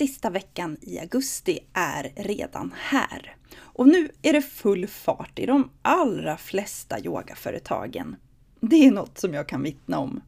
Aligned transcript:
Sista 0.00 0.30
veckan 0.30 0.76
i 0.80 0.98
augusti 0.98 1.58
är 1.72 2.12
redan 2.16 2.74
här. 2.76 3.36
Och 3.58 3.88
nu 3.88 4.08
är 4.22 4.32
det 4.32 4.42
full 4.42 4.86
fart 4.86 5.38
i 5.38 5.46
de 5.46 5.70
allra 5.82 6.36
flesta 6.36 7.00
yogaföretagen. 7.00 8.16
Det 8.60 8.86
är 8.86 8.90
något 8.90 9.18
som 9.18 9.34
jag 9.34 9.48
kan 9.48 9.62
vittna 9.62 9.98
om. 9.98 10.20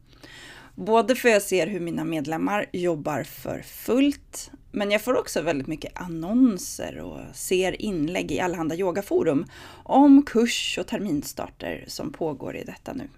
Både 0.75 1.15
för 1.15 1.29
jag 1.29 1.41
ser 1.41 1.67
hur 1.67 1.79
mina 1.79 2.03
medlemmar 2.03 2.65
jobbar 2.73 3.23
för 3.23 3.61
fullt, 3.61 4.51
men 4.71 4.91
jag 4.91 5.01
får 5.01 5.17
också 5.17 5.41
väldigt 5.41 5.67
mycket 5.67 6.01
annonser 6.01 6.99
och 6.99 7.35
ser 7.35 7.81
inlägg 7.81 8.31
i 8.31 8.39
allehanda 8.39 8.75
yogaforum 8.75 9.45
om 9.83 10.23
kurs 10.23 10.77
och 10.81 10.87
terminstarter 10.87 11.85
som 11.87 12.11
pågår 12.11 12.55
i 12.55 12.63
detta 12.63 12.93
nu. 12.93 13.09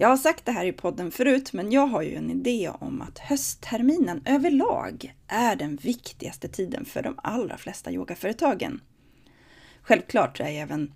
Jag 0.00 0.08
har 0.08 0.16
sagt 0.16 0.46
det 0.46 0.52
här 0.52 0.64
i 0.64 0.72
podden 0.72 1.10
förut, 1.10 1.52
men 1.52 1.72
jag 1.72 1.86
har 1.86 2.02
ju 2.02 2.14
en 2.14 2.30
idé 2.30 2.70
om 2.80 3.02
att 3.02 3.18
höstterminen 3.18 4.22
överlag 4.24 5.14
är 5.28 5.56
den 5.56 5.76
viktigaste 5.76 6.48
tiden 6.48 6.84
för 6.84 7.02
de 7.02 7.14
allra 7.22 7.56
flesta 7.56 7.92
yogaföretagen. 7.92 8.80
Självklart 9.82 10.40
är 10.40 10.44
även 10.44 10.94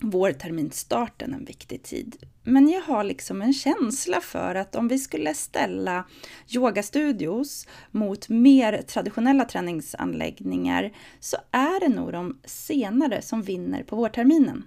vårterminsstarten 0.00 1.34
en 1.34 1.44
viktig 1.44 1.82
tid. 1.82 2.16
Men 2.42 2.68
jag 2.68 2.80
har 2.80 3.04
liksom 3.04 3.42
en 3.42 3.52
känsla 3.52 4.20
för 4.20 4.54
att 4.54 4.74
om 4.74 4.88
vi 4.88 4.98
skulle 4.98 5.34
ställa 5.34 6.04
yogastudios 6.48 7.68
mot 7.90 8.28
mer 8.28 8.82
traditionella 8.82 9.44
träningsanläggningar 9.44 10.92
så 11.20 11.36
är 11.50 11.80
det 11.80 11.94
nog 11.94 12.12
de 12.12 12.38
senare 12.44 13.22
som 13.22 13.42
vinner 13.42 13.82
på 13.82 13.96
vårterminen. 13.96 14.66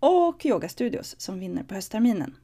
Och 0.00 0.46
yogastudios 0.46 1.20
som 1.20 1.40
vinner 1.40 1.62
på 1.62 1.74
höstterminen. 1.74 2.34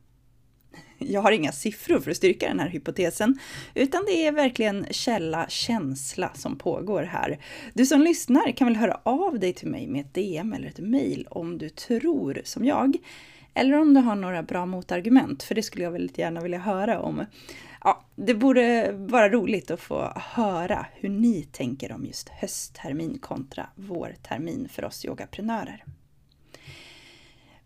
Jag 0.99 1.21
har 1.21 1.33
inga 1.33 1.53
siffror 1.53 2.01
för 2.01 2.11
att 2.11 2.17
styrka 2.17 2.49
den 2.49 2.61
här 2.61 2.69
hypotesen, 2.69 3.39
utan 3.75 4.05
det 4.07 4.27
är 4.27 4.33
verkligen 4.33 4.87
källa 4.91 5.47
känsla 5.49 6.31
som 6.35 6.59
pågår 6.59 7.03
här. 7.03 7.39
Du 7.75 7.87
som 7.87 8.01
lyssnar 8.01 8.53
kan 8.53 8.67
väl 8.67 8.77
höra 8.77 9.01
av 9.03 9.39
dig 9.39 9.53
till 9.53 9.69
mig 9.69 9.87
med 9.87 10.01
ett 10.01 10.15
DM 10.15 10.53
eller 10.53 10.69
ett 10.69 10.79
mail 10.79 11.27
om 11.31 11.59
du 11.59 11.69
tror 11.69 12.41
som 12.45 12.65
jag, 12.65 12.97
eller 13.55 13.75
om 13.75 13.95
du 13.95 14.01
har 14.01 14.15
några 14.15 14.43
bra 14.43 14.67
motargument, 14.67 15.43
för 15.43 15.55
det 15.55 15.63
skulle 15.63 15.85
jag 15.85 15.91
väldigt 15.91 16.19
gärna 16.19 16.41
vilja 16.41 16.59
höra 16.59 17.01
om. 17.01 17.25
Ja, 17.85 18.05
det 18.17 18.35
borde 18.35 18.93
vara 18.93 19.29
roligt 19.29 19.71
att 19.71 19.81
få 19.81 20.13
höra 20.17 20.87
hur 20.95 21.09
ni 21.09 21.43
tänker 21.43 21.93
om 21.93 22.07
just 22.07 22.29
hösttermin 22.29 23.19
kontra 23.19 23.67
vårtermin 23.75 24.69
för 24.69 24.85
oss 24.85 25.05
yogaprenörer. 25.05 25.85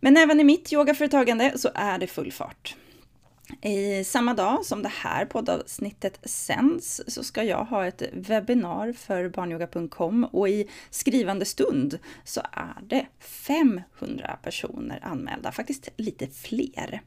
Men 0.01 0.17
även 0.17 0.41
i 0.41 0.45
mitt 0.45 0.73
yogaföretagande 0.73 1.53
så 1.59 1.69
är 1.75 1.99
det 1.99 2.07
full 2.07 2.33
fart. 2.33 2.77
I 3.61 4.05
samma 4.05 4.35
dag 4.35 4.65
som 4.65 4.83
det 4.83 4.89
här 4.89 5.25
poddavsnittet 5.25 6.21
sänds 6.25 7.01
så 7.07 7.25
ska 7.25 7.45
jag 7.45 7.65
ha 7.65 7.87
ett 7.87 8.03
webbinar 8.13 8.93
för 8.93 9.29
barnyoga.com 9.29 10.25
och 10.25 10.49
i 10.49 10.69
skrivande 10.91 11.45
stund 11.45 11.99
så 12.25 12.41
är 12.53 12.77
det 12.83 13.07
500 13.21 14.39
personer 14.43 15.01
anmälda, 15.03 15.53
faktiskt 15.53 15.89
lite 15.97 16.27
fler. 16.27 17.03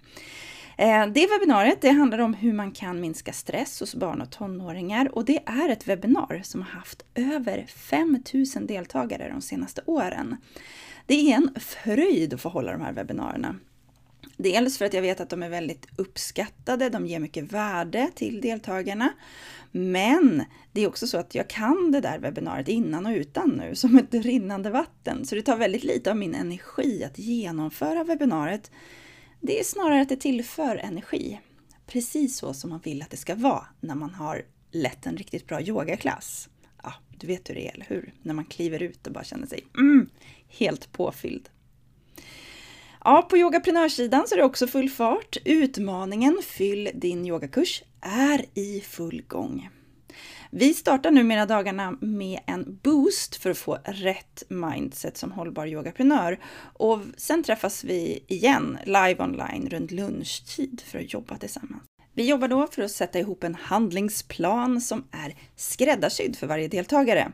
Eh, 0.77 1.07
det 1.07 1.27
webbinariet 1.27 1.81
det 1.81 1.89
handlar 1.89 2.19
om 2.19 2.33
hur 2.33 2.53
man 2.53 2.71
kan 2.71 3.01
minska 3.01 3.33
stress 3.33 3.79
hos 3.79 3.95
barn 3.95 4.21
och 4.21 4.31
tonåringar 4.31 5.15
och 5.15 5.25
det 5.25 5.39
är 5.45 5.69
ett 5.69 5.87
webbinar 5.87 6.41
som 6.43 6.61
har 6.61 6.69
haft 6.69 7.05
över 7.15 7.65
5000 7.67 8.67
deltagare 8.67 9.29
de 9.29 9.41
senaste 9.41 9.81
åren. 9.85 10.37
Det 11.05 11.31
är 11.31 11.35
en 11.35 11.55
fröjd 11.59 12.33
att 12.33 12.41
få 12.41 12.49
hålla 12.49 12.71
de 12.71 12.81
här 12.81 12.93
webbinarierna. 12.93 13.55
Dels 14.37 14.77
för 14.77 14.85
att 14.85 14.93
jag 14.93 15.01
vet 15.01 15.19
att 15.19 15.29
de 15.29 15.43
är 15.43 15.49
väldigt 15.49 15.87
uppskattade, 15.95 16.89
de 16.89 17.07
ger 17.07 17.19
mycket 17.19 17.51
värde 17.51 18.09
till 18.15 18.41
deltagarna. 18.41 19.13
Men 19.71 20.43
det 20.71 20.81
är 20.81 20.87
också 20.87 21.07
så 21.07 21.17
att 21.17 21.35
jag 21.35 21.47
kan 21.47 21.91
det 21.91 22.01
där 22.01 22.19
webbinariet 22.19 22.67
innan 22.67 23.05
och 23.05 23.11
utan 23.11 23.49
nu, 23.49 23.75
som 23.75 23.97
ett 23.97 24.13
rinnande 24.13 24.69
vatten. 24.69 25.25
Så 25.25 25.35
det 25.35 25.41
tar 25.41 25.57
väldigt 25.57 25.83
lite 25.83 26.11
av 26.11 26.17
min 26.17 26.35
energi 26.35 27.03
att 27.03 27.19
genomföra 27.19 28.03
webbinariet. 28.03 28.71
Det 29.41 29.59
är 29.59 29.63
snarare 29.63 30.01
att 30.01 30.09
det 30.09 30.15
tillför 30.15 30.75
energi. 30.75 31.39
Precis 31.87 32.37
så 32.37 32.53
som 32.53 32.69
man 32.69 32.79
vill 32.83 33.01
att 33.01 33.09
det 33.09 33.17
ska 33.17 33.35
vara 33.35 33.65
när 33.79 33.95
man 33.95 34.13
har 34.13 34.45
lett 34.71 35.05
en 35.05 35.17
riktigt 35.17 35.47
bra 35.47 35.61
yogaklass. 35.61 36.49
Ja, 36.83 36.93
du 37.17 37.27
vet 37.27 37.49
hur 37.49 37.55
det 37.55 37.67
är, 37.67 37.73
eller 37.73 37.85
hur? 37.85 38.13
När 38.21 38.33
man 38.33 38.45
kliver 38.45 38.83
ut 38.83 39.07
och 39.07 39.13
bara 39.13 39.23
känner 39.23 39.47
sig 39.47 39.63
mm, 39.77 40.09
helt 40.47 40.91
påfylld. 40.91 41.49
Ja, 43.07 43.21
på 43.29 43.37
yogaprenörssidan 43.37 44.27
så 44.27 44.35
är 44.35 44.37
det 44.37 44.43
också 44.45 44.67
full 44.67 44.89
fart. 44.89 45.37
Utmaningen 45.45 46.37
Fyll 46.43 46.89
din 46.93 47.25
yogakurs 47.25 47.83
är 48.01 48.45
i 48.53 48.81
full 48.81 49.23
gång. 49.27 49.69
Vi 50.51 50.73
startar 50.73 51.11
numera 51.11 51.45
dagarna 51.45 51.97
med 52.01 52.39
en 52.45 52.79
boost 52.83 53.35
för 53.35 53.49
att 53.49 53.57
få 53.57 53.77
rätt 53.85 54.43
mindset 54.47 55.17
som 55.17 55.31
hållbar 55.31 55.67
yogaprenör. 55.67 56.39
Och 56.73 56.99
sen 57.17 57.43
träffas 57.43 57.83
vi 57.83 58.23
igen 58.27 58.77
live 58.85 59.15
online 59.19 59.69
runt 59.69 59.91
lunchtid 59.91 60.81
för 60.85 60.99
att 60.99 61.13
jobba 61.13 61.37
tillsammans. 61.37 61.83
Vi 62.13 62.29
jobbar 62.29 62.47
då 62.47 62.67
för 62.67 62.81
att 62.81 62.91
sätta 62.91 63.19
ihop 63.19 63.43
en 63.43 63.55
handlingsplan 63.55 64.81
som 64.81 65.03
är 65.11 65.35
skräddarsydd 65.55 66.35
för 66.35 66.47
varje 66.47 66.67
deltagare. 66.67 67.31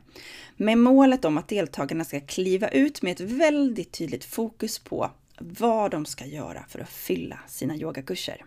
Med 0.58 0.78
målet 0.78 1.26
om 1.26 1.38
att 1.38 1.48
deltagarna 1.48 2.06
ska 2.06 2.20
kliva 2.20 2.68
ut 2.68 3.02
med 3.02 3.12
ett 3.12 3.22
väldigt 3.22 3.92
tydligt 3.92 4.26
fokus 4.26 4.80
på 4.80 5.12
vad 5.42 5.92
de 5.92 6.06
ska 6.06 6.26
göra 6.26 6.66
för 6.70 6.80
att 6.80 6.90
fylla 6.90 7.40
sina 7.48 7.76
yogakurser. 7.76 8.46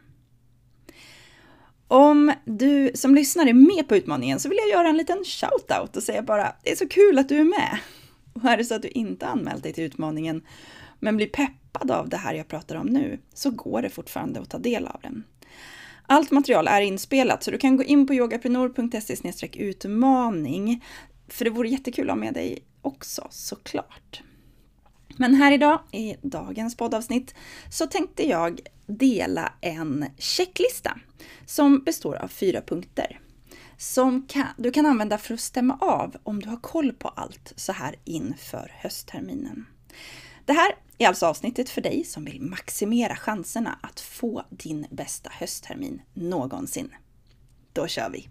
Om 1.88 2.32
du 2.44 2.92
som 2.94 3.14
lyssnar 3.14 3.46
är 3.46 3.52
med 3.52 3.88
på 3.88 3.96
utmaningen 3.96 4.40
så 4.40 4.48
vill 4.48 4.58
jag 4.58 4.68
göra 4.68 4.88
en 4.88 4.96
liten 4.96 5.24
shout-out 5.24 5.96
och 5.96 6.02
säga 6.02 6.22
bara 6.22 6.54
det 6.62 6.72
är 6.72 6.76
så 6.76 6.88
kul 6.88 7.18
att 7.18 7.28
du 7.28 7.38
är 7.38 7.44
med. 7.44 7.78
Och 8.32 8.44
är 8.44 8.56
det 8.56 8.64
så 8.64 8.74
att 8.74 8.82
du 8.82 8.88
inte 8.88 9.26
anmält 9.26 9.62
dig 9.62 9.72
till 9.72 9.84
utmaningen 9.84 10.42
men 11.00 11.16
blir 11.16 11.26
peppad 11.26 11.90
av 11.90 12.08
det 12.08 12.16
här 12.16 12.34
jag 12.34 12.48
pratar 12.48 12.76
om 12.76 12.86
nu 12.86 13.18
så 13.34 13.50
går 13.50 13.82
det 13.82 13.90
fortfarande 13.90 14.40
att 14.40 14.50
ta 14.50 14.58
del 14.58 14.86
av 14.86 15.00
den. 15.02 15.24
Allt 16.06 16.30
material 16.30 16.68
är 16.68 16.80
inspelat 16.80 17.42
så 17.42 17.50
du 17.50 17.58
kan 17.58 17.76
gå 17.76 17.82
in 17.82 18.06
på 18.06 18.14
yogaprenor.se 18.14 19.48
utmaning 19.52 20.84
för 21.28 21.44
det 21.44 21.50
vore 21.50 21.68
jättekul 21.68 22.10
att 22.10 22.16
ha 22.16 22.20
med 22.20 22.34
dig 22.34 22.64
också 22.82 23.26
såklart. 23.30 24.22
Men 25.16 25.34
här 25.34 25.52
idag, 25.52 25.80
i 25.92 26.16
dagens 26.22 26.76
poddavsnitt, 26.76 27.34
så 27.70 27.86
tänkte 27.86 28.28
jag 28.28 28.60
dela 28.86 29.52
en 29.60 30.06
checklista 30.18 30.98
som 31.46 31.84
består 31.84 32.16
av 32.16 32.28
fyra 32.28 32.60
punkter 32.60 33.20
som 33.76 34.26
kan, 34.26 34.46
du 34.56 34.70
kan 34.70 34.86
använda 34.86 35.18
för 35.18 35.34
att 35.34 35.40
stämma 35.40 35.78
av 35.80 36.16
om 36.22 36.40
du 36.40 36.48
har 36.48 36.56
koll 36.56 36.92
på 36.92 37.08
allt 37.08 37.52
så 37.56 37.72
här 37.72 37.96
inför 38.04 38.72
höstterminen. 38.74 39.66
Det 40.44 40.52
här 40.52 40.74
är 40.98 41.08
alltså 41.08 41.26
avsnittet 41.26 41.70
för 41.70 41.80
dig 41.80 42.04
som 42.04 42.24
vill 42.24 42.40
maximera 42.40 43.16
chanserna 43.16 43.78
att 43.82 44.00
få 44.00 44.44
din 44.50 44.86
bästa 44.90 45.30
hösttermin 45.32 46.02
någonsin. 46.14 46.90
Då 47.72 47.86
kör 47.86 48.10
vi! 48.10 48.28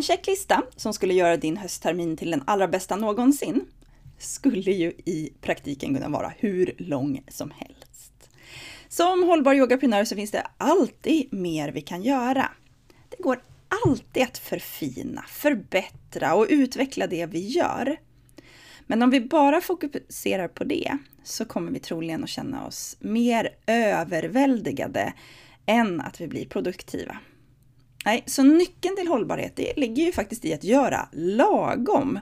En 0.00 0.04
checklista 0.04 0.62
som 0.76 0.94
skulle 0.94 1.14
göra 1.14 1.36
din 1.36 1.56
hösttermin 1.56 2.16
till 2.16 2.30
den 2.30 2.42
allra 2.46 2.68
bästa 2.68 2.96
någonsin 2.96 3.64
skulle 4.18 4.70
ju 4.70 4.88
i 4.88 5.32
praktiken 5.40 5.94
kunna 5.94 6.08
vara 6.08 6.32
hur 6.38 6.74
lång 6.78 7.24
som 7.28 7.52
helst. 7.56 8.30
Som 8.88 9.22
hållbar 9.22 9.54
yogaprenör 9.54 10.04
så 10.04 10.16
finns 10.16 10.30
det 10.30 10.46
alltid 10.58 11.32
mer 11.32 11.72
vi 11.72 11.80
kan 11.80 12.02
göra. 12.02 12.48
Det 13.08 13.22
går 13.22 13.42
alltid 13.84 14.22
att 14.22 14.38
förfina, 14.38 15.24
förbättra 15.28 16.34
och 16.34 16.46
utveckla 16.48 17.06
det 17.06 17.26
vi 17.26 17.48
gör. 17.48 17.96
Men 18.86 19.02
om 19.02 19.10
vi 19.10 19.20
bara 19.20 19.60
fokuserar 19.60 20.48
på 20.48 20.64
det 20.64 20.98
så 21.24 21.44
kommer 21.44 21.72
vi 21.72 21.78
troligen 21.78 22.24
att 22.24 22.30
känna 22.30 22.66
oss 22.66 22.96
mer 23.00 23.50
överväldigade 23.66 25.12
än 25.66 26.00
att 26.00 26.20
vi 26.20 26.28
blir 26.28 26.46
produktiva. 26.46 27.18
Nej, 28.04 28.24
så 28.26 28.42
nyckeln 28.42 28.96
till 28.96 29.08
hållbarhet 29.08 29.56
det 29.56 29.76
ligger 29.76 30.04
ju 30.04 30.12
faktiskt 30.12 30.44
i 30.44 30.54
att 30.54 30.64
göra 30.64 31.08
lagom. 31.12 32.20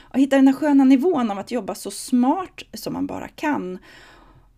Och 0.00 0.18
hitta 0.18 0.36
den 0.36 0.48
här 0.48 0.54
sköna 0.54 0.84
nivån 0.84 1.30
av 1.30 1.38
att 1.38 1.50
jobba 1.50 1.74
så 1.74 1.90
smart 1.90 2.62
som 2.74 2.92
man 2.92 3.06
bara 3.06 3.28
kan. 3.28 3.78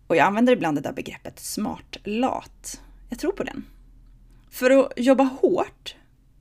Och 0.07 0.15
jag 0.15 0.27
använder 0.27 0.53
ibland 0.53 0.77
det 0.77 0.81
där 0.81 0.93
begreppet 0.93 1.39
smart 1.39 1.97
lat. 2.03 2.81
Jag 3.09 3.19
tror 3.19 3.31
på 3.31 3.43
den. 3.43 3.65
För 4.51 4.71
att 4.71 4.93
jobba 4.97 5.23
hårt, 5.23 5.95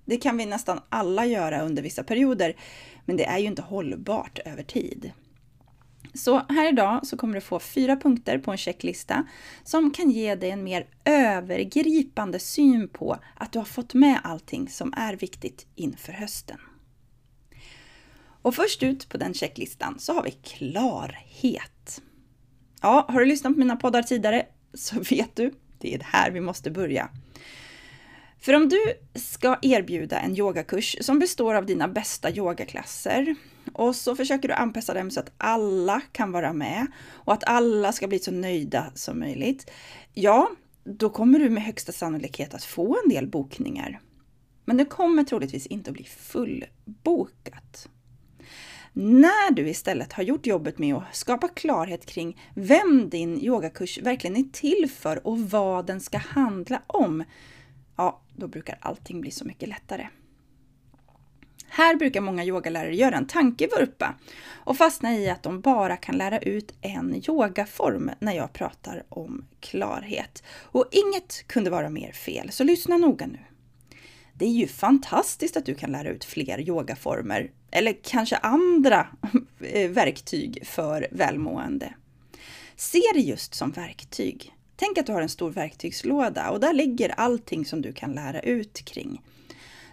det 0.04 0.16
kan 0.16 0.36
vi 0.36 0.46
nästan 0.46 0.80
alla 0.88 1.26
göra 1.26 1.62
under 1.62 1.82
vissa 1.82 2.02
perioder, 2.02 2.56
men 3.04 3.16
det 3.16 3.24
är 3.24 3.38
ju 3.38 3.46
inte 3.46 3.62
hållbart 3.62 4.38
över 4.38 4.62
tid. 4.62 5.12
Så 6.14 6.42
här 6.48 6.72
idag 6.72 7.06
så 7.06 7.16
kommer 7.16 7.34
du 7.34 7.40
få 7.40 7.60
fyra 7.60 7.96
punkter 7.96 8.38
på 8.38 8.50
en 8.50 8.56
checklista 8.56 9.26
som 9.64 9.90
kan 9.90 10.10
ge 10.10 10.34
dig 10.34 10.50
en 10.50 10.64
mer 10.64 10.86
övergripande 11.04 12.38
syn 12.38 12.88
på 12.88 13.16
att 13.34 13.52
du 13.52 13.58
har 13.58 13.66
fått 13.66 13.94
med 13.94 14.20
allting 14.24 14.68
som 14.68 14.94
är 14.96 15.16
viktigt 15.16 15.66
inför 15.74 16.12
hösten. 16.12 16.58
Och 18.42 18.54
först 18.54 18.82
ut 18.82 19.08
på 19.08 19.16
den 19.16 19.34
checklistan 19.34 19.98
så 19.98 20.14
har 20.14 20.22
vi 20.22 20.30
klarhet. 20.30 22.02
Ja, 22.82 23.06
har 23.08 23.20
du 23.20 23.26
lyssnat 23.26 23.52
på 23.52 23.58
mina 23.58 23.76
poddar 23.76 24.02
tidigare 24.02 24.46
så 24.74 25.00
vet 25.10 25.36
du, 25.36 25.54
det 25.78 25.94
är 25.94 26.00
här 26.04 26.30
vi 26.30 26.40
måste 26.40 26.70
börja. 26.70 27.08
För 28.40 28.54
om 28.54 28.68
du 28.68 28.80
ska 29.14 29.58
erbjuda 29.62 30.20
en 30.20 30.36
yogakurs 30.36 30.96
som 31.00 31.18
består 31.18 31.54
av 31.54 31.66
dina 31.66 31.88
bästa 31.88 32.30
yogaklasser 32.30 33.34
och 33.72 33.96
så 33.96 34.16
försöker 34.16 34.48
du 34.48 34.54
anpassa 34.54 34.94
dem 34.94 35.10
så 35.10 35.20
att 35.20 35.32
alla 35.38 36.00
kan 36.12 36.32
vara 36.32 36.52
med 36.52 36.86
och 37.08 37.32
att 37.32 37.44
alla 37.44 37.92
ska 37.92 38.08
bli 38.08 38.18
så 38.18 38.30
nöjda 38.30 38.92
som 38.94 39.18
möjligt. 39.18 39.70
Ja, 40.14 40.50
då 40.84 41.10
kommer 41.10 41.38
du 41.38 41.50
med 41.50 41.62
högsta 41.62 41.92
sannolikhet 41.92 42.54
att 42.54 42.64
få 42.64 42.98
en 43.04 43.10
del 43.10 43.26
bokningar. 43.26 44.00
Men 44.64 44.76
det 44.76 44.84
kommer 44.84 45.24
troligtvis 45.24 45.66
inte 45.66 45.90
att 45.90 45.94
bli 45.94 46.04
fullbokat. 46.04 47.88
När 48.92 49.54
du 49.54 49.68
istället 49.68 50.12
har 50.12 50.22
gjort 50.22 50.46
jobbet 50.46 50.78
med 50.78 50.94
att 50.94 51.16
skapa 51.16 51.48
klarhet 51.48 52.06
kring 52.06 52.40
vem 52.54 53.10
din 53.10 53.40
yogakurs 53.44 53.98
verkligen 53.98 54.36
är 54.36 54.52
till 54.52 54.90
för 54.90 55.26
och 55.26 55.38
vad 55.38 55.86
den 55.86 56.00
ska 56.00 56.18
handla 56.18 56.82
om, 56.86 57.24
ja, 58.00 58.20
då 58.36 58.48
brukar 58.48 58.78
allting 58.80 59.20
bli 59.20 59.30
så 59.30 59.44
mycket 59.44 59.68
lättare. 59.68 60.08
Här 61.68 61.96
brukar 61.96 62.20
många 62.20 62.44
yogalärare 62.44 62.96
göra 62.96 63.16
en 63.16 63.26
tankevurpa 63.26 64.14
och 64.52 64.76
fastna 64.76 65.14
i 65.14 65.30
att 65.30 65.42
de 65.42 65.60
bara 65.60 65.96
kan 65.96 66.16
lära 66.16 66.38
ut 66.38 66.74
en 66.80 67.22
yogaform 67.28 68.10
när 68.18 68.32
jag 68.32 68.52
pratar 68.52 69.02
om 69.08 69.44
klarhet. 69.60 70.42
Och 70.62 70.88
inget 70.90 71.46
kunde 71.46 71.70
vara 71.70 71.90
mer 71.90 72.12
fel, 72.12 72.52
så 72.52 72.64
lyssna 72.64 72.96
noga 72.96 73.26
nu. 73.26 73.38
Det 74.34 74.44
är 74.44 74.52
ju 74.52 74.66
fantastiskt 74.66 75.56
att 75.56 75.66
du 75.66 75.74
kan 75.74 75.92
lära 75.92 76.08
ut 76.08 76.24
fler 76.24 76.68
yogaformer, 76.68 77.50
eller 77.70 77.96
kanske 78.02 78.36
andra 78.36 79.06
eh, 79.60 79.90
verktyg 79.90 80.66
för 80.66 81.08
välmående. 81.10 81.94
Se 82.76 83.02
det 83.14 83.20
just 83.20 83.54
som 83.54 83.70
verktyg. 83.70 84.54
Tänk 84.80 84.98
att 84.98 85.06
du 85.06 85.12
har 85.12 85.22
en 85.22 85.28
stor 85.28 85.50
verktygslåda 85.50 86.50
och 86.50 86.60
där 86.60 86.72
ligger 86.72 87.08
allting 87.08 87.64
som 87.64 87.82
du 87.82 87.92
kan 87.92 88.12
lära 88.12 88.40
ut 88.40 88.84
kring. 88.84 89.22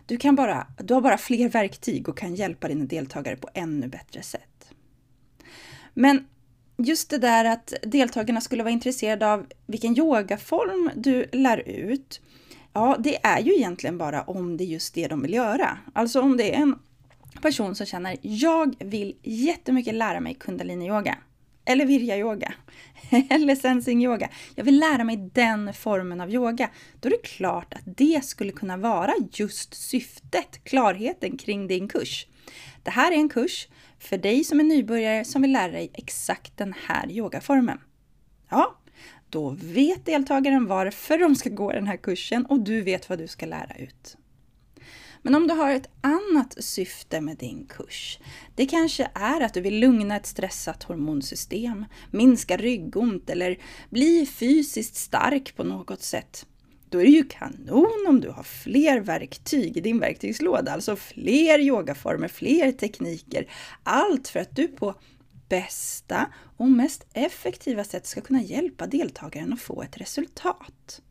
Du, 0.06 0.18
kan 0.18 0.36
bara, 0.36 0.68
du 0.78 0.94
har 0.94 1.02
bara 1.02 1.18
fler 1.18 1.50
verktyg 1.50 2.10
och 2.10 2.18
kan 2.18 2.36
hjälpa 2.36 2.68
dina 2.68 2.86
deltagare 2.86 3.36
på 3.36 3.50
ännu 3.54 3.88
bättre 3.88 4.22
sätt. 4.22 4.72
Men 5.94 6.28
just 6.78 7.10
det 7.10 7.18
där 7.18 7.46
att 7.46 7.74
deltagarna 7.82 8.42
skulle 8.42 8.64
vara 8.64 8.74
intresserade 8.74 9.34
av 9.34 9.46
vilken 9.66 9.98
yogaform 9.98 10.92
du 10.96 11.26
lär 11.32 11.70
ut, 11.70 12.22
ja, 12.74 12.96
det 13.00 13.26
är 13.26 13.40
ju 13.40 13.56
egentligen 13.56 13.98
bara 13.98 14.24
om 14.24 14.58
det 14.58 14.64
är 14.64 14.66
just 14.66 14.94
det 14.94 15.08
de 15.08 15.22
vill 15.22 15.34
göra. 15.34 15.78
Alltså 15.94 16.22
om 16.22 16.38
det 16.38 16.56
är 16.56 16.62
en 16.62 16.80
person 17.42 17.76
som 17.76 17.86
känner, 17.86 18.18
jag 18.22 18.76
vill 18.80 19.16
jättemycket 19.24 19.96
lära 19.96 20.20
mig 20.20 20.34
kundaliniyoga 20.34 21.18
eller 21.68 21.86
virya-yoga, 21.86 22.54
eller 23.30 23.56
sensing-yoga. 23.56 24.30
Jag 24.56 24.64
vill 24.64 24.80
lära 24.80 25.04
mig 25.04 25.18
den 25.34 25.74
formen 25.74 26.22
av 26.22 26.34
yoga. 26.34 26.70
Då 27.00 27.08
är 27.08 27.12
det 27.12 27.28
klart 27.28 27.74
att 27.74 27.98
det 27.98 28.26
skulle 28.26 28.52
kunna 28.52 28.78
vara 28.78 29.14
just 29.32 29.74
syftet, 29.74 30.64
klarheten 30.64 31.38
kring 31.38 31.68
din 31.68 31.88
kurs. 31.88 32.28
Det 32.84 32.92
här 32.92 33.12
är 33.12 33.16
en 33.16 33.30
kurs 33.30 33.68
för 34.00 34.18
dig 34.18 34.44
som 34.44 34.60
är 34.60 34.64
nybörjare 34.64 35.26
som 35.26 35.42
vill 35.42 35.52
lära 35.52 35.72
dig 35.72 35.92
exakt 35.94 36.58
den 36.58 36.74
här 36.88 37.12
yogaformen. 37.12 37.80
Ja, 38.50 38.78
då 39.30 39.50
vet 39.50 40.06
deltagaren 40.06 40.66
varför 40.66 41.18
de 41.18 41.36
ska 41.36 41.50
gå 41.50 41.72
den 41.72 41.88
här 41.88 41.98
kursen 41.98 42.46
och 42.46 42.60
du 42.60 42.82
vet 42.82 43.10
vad 43.10 43.20
du 43.20 43.28
ska 43.28 43.46
lära 43.46 43.76
ut. 43.78 44.18
Men 45.22 45.36
om 45.36 45.48
du 45.48 45.54
har 45.54 45.72
ett 45.72 45.90
annat 46.02 46.64
syfte 46.64 47.22
med 47.22 47.38
din 47.38 47.66
kurs, 47.70 48.20
det 48.56 48.66
kanske 48.66 49.12
är 49.14 49.42
att 49.42 49.54
du 49.54 49.62
vill 49.62 49.80
lugna 49.80 50.16
ett 50.16 50.26
stressat 50.26 50.84
hormonsystem, 50.84 51.86
minska 52.12 52.58
ryggont 52.58 53.30
eller 53.30 53.58
bli 53.90 54.26
fysiskt 54.26 54.96
stark 54.96 55.56
på 55.56 55.64
något 55.64 56.02
sätt. 56.02 56.46
Då 56.90 57.00
är 57.00 57.04
det 57.04 57.12
ju 57.12 57.24
kanon 57.24 58.06
om 58.08 58.22
du 58.22 58.30
har 58.30 58.44
fler 58.44 59.00
verktyg 59.00 59.78
i 59.78 59.82
din 59.82 60.00
verktygslåda, 60.00 60.72
alltså 60.72 60.96
fler 60.96 61.60
yogaformer, 61.60 62.28
fler 62.28 62.72
tekniker. 62.72 63.52
Allt 63.84 64.28
för 64.28 64.40
att 64.40 64.56
du 64.56 64.68
på 64.68 64.96
bästa 65.50 66.26
och 66.58 66.68
mest 66.68 67.06
effektiva 67.14 67.84
sätt 67.84 68.08
ska 68.08 68.22
kunna 68.22 68.42
hjälpa 68.42 68.88
deltagaren 68.88 69.54
att 69.54 69.62
få 69.62 69.82
ett 69.82 69.98
resultat. 69.98 71.02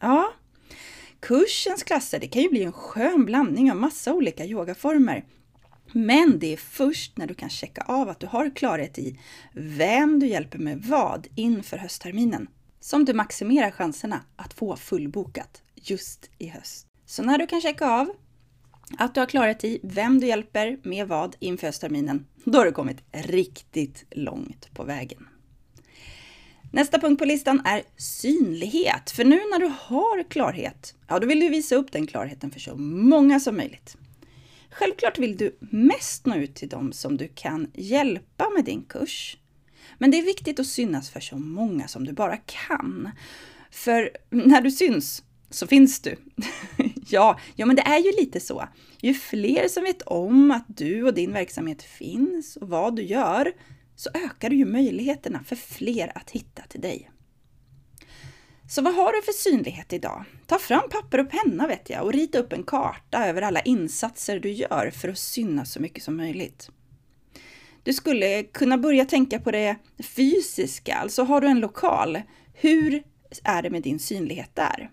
Ja, 0.00 0.32
Kursens 1.20 1.82
klasser, 1.82 2.20
det 2.20 2.28
kan 2.28 2.42
ju 2.42 2.48
bli 2.48 2.62
en 2.62 2.72
skön 2.72 3.24
blandning 3.24 3.70
av 3.70 3.76
massa 3.76 4.12
olika 4.12 4.44
yogaformer. 4.44 5.24
Men 5.92 6.38
det 6.38 6.52
är 6.52 6.56
först 6.56 7.16
när 7.16 7.26
du 7.26 7.34
kan 7.34 7.50
checka 7.50 7.82
av 7.82 8.08
att 8.08 8.20
du 8.20 8.26
har 8.26 8.56
klarhet 8.56 8.98
i 8.98 9.20
vem 9.52 10.20
du 10.20 10.26
hjälper 10.26 10.58
med 10.58 10.82
vad 10.82 11.26
inför 11.34 11.76
höstterminen 11.76 12.48
som 12.80 13.04
du 13.04 13.12
maximerar 13.12 13.70
chanserna 13.70 14.20
att 14.36 14.54
få 14.54 14.76
fullbokat 14.76 15.62
just 15.74 16.30
i 16.38 16.48
höst. 16.48 16.86
Så 17.06 17.22
när 17.22 17.38
du 17.38 17.46
kan 17.46 17.60
checka 17.60 17.90
av 17.90 18.12
att 18.98 19.14
du 19.14 19.20
har 19.20 19.26
klarhet 19.26 19.64
i 19.64 19.80
vem 19.82 20.20
du 20.20 20.26
hjälper 20.26 20.78
med 20.82 21.08
vad 21.08 21.36
inför 21.38 21.66
höstterminen, 21.66 22.26
då 22.44 22.58
har 22.58 22.64
du 22.64 22.72
kommit 22.72 23.04
riktigt 23.12 24.04
långt 24.10 24.74
på 24.74 24.84
vägen. 24.84 25.28
Nästa 26.70 26.98
punkt 26.98 27.18
på 27.18 27.24
listan 27.24 27.62
är 27.64 27.82
synlighet. 27.96 29.10
För 29.10 29.24
nu 29.24 29.36
när 29.36 29.58
du 29.58 29.72
har 29.80 30.30
klarhet, 30.30 30.94
ja 31.08 31.18
då 31.18 31.26
vill 31.26 31.40
du 31.40 31.48
visa 31.48 31.76
upp 31.76 31.92
den 31.92 32.06
klarheten 32.06 32.50
för 32.50 32.60
så 32.60 32.76
många 32.76 33.40
som 33.40 33.56
möjligt. 33.56 33.96
Självklart 34.70 35.18
vill 35.18 35.36
du 35.36 35.58
mest 35.60 36.26
nå 36.26 36.34
ut 36.34 36.54
till 36.54 36.68
dem 36.68 36.92
som 36.92 37.16
du 37.16 37.28
kan 37.28 37.70
hjälpa 37.74 38.50
med 38.56 38.64
din 38.64 38.82
kurs. 38.82 39.38
Men 39.98 40.10
det 40.10 40.18
är 40.18 40.22
viktigt 40.22 40.60
att 40.60 40.66
synas 40.66 41.10
för 41.10 41.20
så 41.20 41.36
många 41.36 41.88
som 41.88 42.04
du 42.04 42.12
bara 42.12 42.36
kan. 42.36 43.10
För 43.70 44.10
när 44.30 44.60
du 44.60 44.70
syns 44.70 45.22
så 45.50 45.66
finns 45.66 46.00
du. 46.00 46.16
ja, 47.08 47.40
ja, 47.56 47.66
men 47.66 47.76
det 47.76 47.82
är 47.82 47.98
ju 47.98 48.12
lite 48.12 48.40
så. 48.40 48.68
Ju 49.00 49.14
fler 49.14 49.68
som 49.68 49.82
vet 49.82 50.02
om 50.02 50.50
att 50.50 50.64
du 50.66 51.04
och 51.04 51.14
din 51.14 51.32
verksamhet 51.32 51.82
finns 51.82 52.56
och 52.56 52.68
vad 52.68 52.96
du 52.96 53.02
gör, 53.02 53.52
så 53.98 54.10
ökar 54.14 54.50
du 54.50 54.56
ju 54.56 54.64
möjligheterna 54.64 55.44
för 55.44 55.56
fler 55.56 56.12
att 56.14 56.30
hitta 56.30 56.62
till 56.62 56.80
dig. 56.80 57.10
Så 58.68 58.82
vad 58.82 58.94
har 58.94 59.12
du 59.12 59.22
för 59.22 59.32
synlighet 59.32 59.92
idag? 59.92 60.24
Ta 60.46 60.58
fram 60.58 60.88
papper 60.90 61.20
och 61.20 61.30
penna 61.30 61.66
vet 61.66 61.90
jag 61.90 62.04
och 62.04 62.12
rita 62.12 62.38
upp 62.38 62.52
en 62.52 62.62
karta 62.62 63.26
över 63.26 63.42
alla 63.42 63.60
insatser 63.60 64.40
du 64.40 64.50
gör 64.50 64.90
för 64.90 65.08
att 65.08 65.18
synas 65.18 65.72
så 65.72 65.80
mycket 65.80 66.02
som 66.02 66.16
möjligt. 66.16 66.70
Du 67.82 67.92
skulle 67.92 68.42
kunna 68.42 68.78
börja 68.78 69.04
tänka 69.04 69.40
på 69.40 69.50
det 69.50 69.76
fysiska, 69.98 70.94
alltså 70.94 71.22
har 71.22 71.40
du 71.40 71.46
en 71.46 71.60
lokal, 71.60 72.22
hur 72.54 73.02
är 73.44 73.62
det 73.62 73.70
med 73.70 73.82
din 73.82 73.98
synlighet 73.98 74.50
där? 74.54 74.90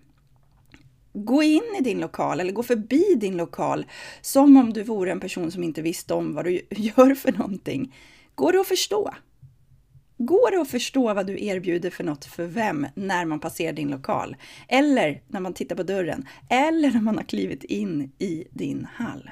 Gå 1.13 1.43
in 1.43 1.75
i 1.79 1.83
din 1.83 2.00
lokal 2.00 2.39
eller 2.39 2.53
gå 2.53 2.63
förbi 2.63 3.15
din 3.15 3.38
lokal 3.38 3.85
som 4.21 4.57
om 4.57 4.74
du 4.74 4.83
vore 4.83 5.12
en 5.12 5.19
person 5.19 5.51
som 5.51 5.63
inte 5.63 5.81
visste 5.81 6.13
om 6.13 6.35
vad 6.35 6.45
du 6.45 6.62
gör 6.69 7.15
för 7.15 7.31
någonting. 7.31 7.93
Går 8.36 8.51
det 8.51 8.60
att 8.60 8.68
förstå? 8.68 9.13
Går 10.18 10.51
det 10.51 10.62
att 10.62 10.70
förstå 10.70 11.13
vad 11.13 11.27
du 11.27 11.46
erbjuder 11.46 11.89
för 11.89 12.04
något 12.04 12.25
för 12.25 12.46
vem 12.46 12.88
när 12.96 13.25
man 13.25 13.39
passerar 13.39 13.74
din 13.74 13.92
lokal? 13.92 14.36
Eller 14.68 15.22
när 15.27 15.39
man 15.39 15.54
tittar 15.54 15.75
på 15.75 15.84
dörren? 15.84 16.27
Eller 16.50 16.92
när 16.92 17.01
man 17.01 17.18
har 17.18 17.24
klivit 17.24 17.63
in 17.63 18.12
i 18.20 18.44
din 18.51 18.88
hall? 18.94 19.32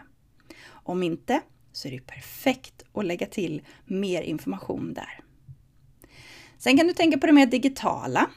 Om 0.65 1.03
inte, 1.03 1.41
så 1.71 1.87
är 1.87 1.91
det 1.91 2.07
perfekt 2.07 2.83
att 2.93 3.05
lägga 3.05 3.25
till 3.25 3.61
mer 3.85 4.21
information 4.21 4.93
där. 4.93 5.19
Sen 6.57 6.77
kan 6.77 6.87
du 6.87 6.93
tänka 6.93 7.17
på 7.17 7.27
det 7.27 7.33
mer 7.33 7.45
digitala. 7.45 8.29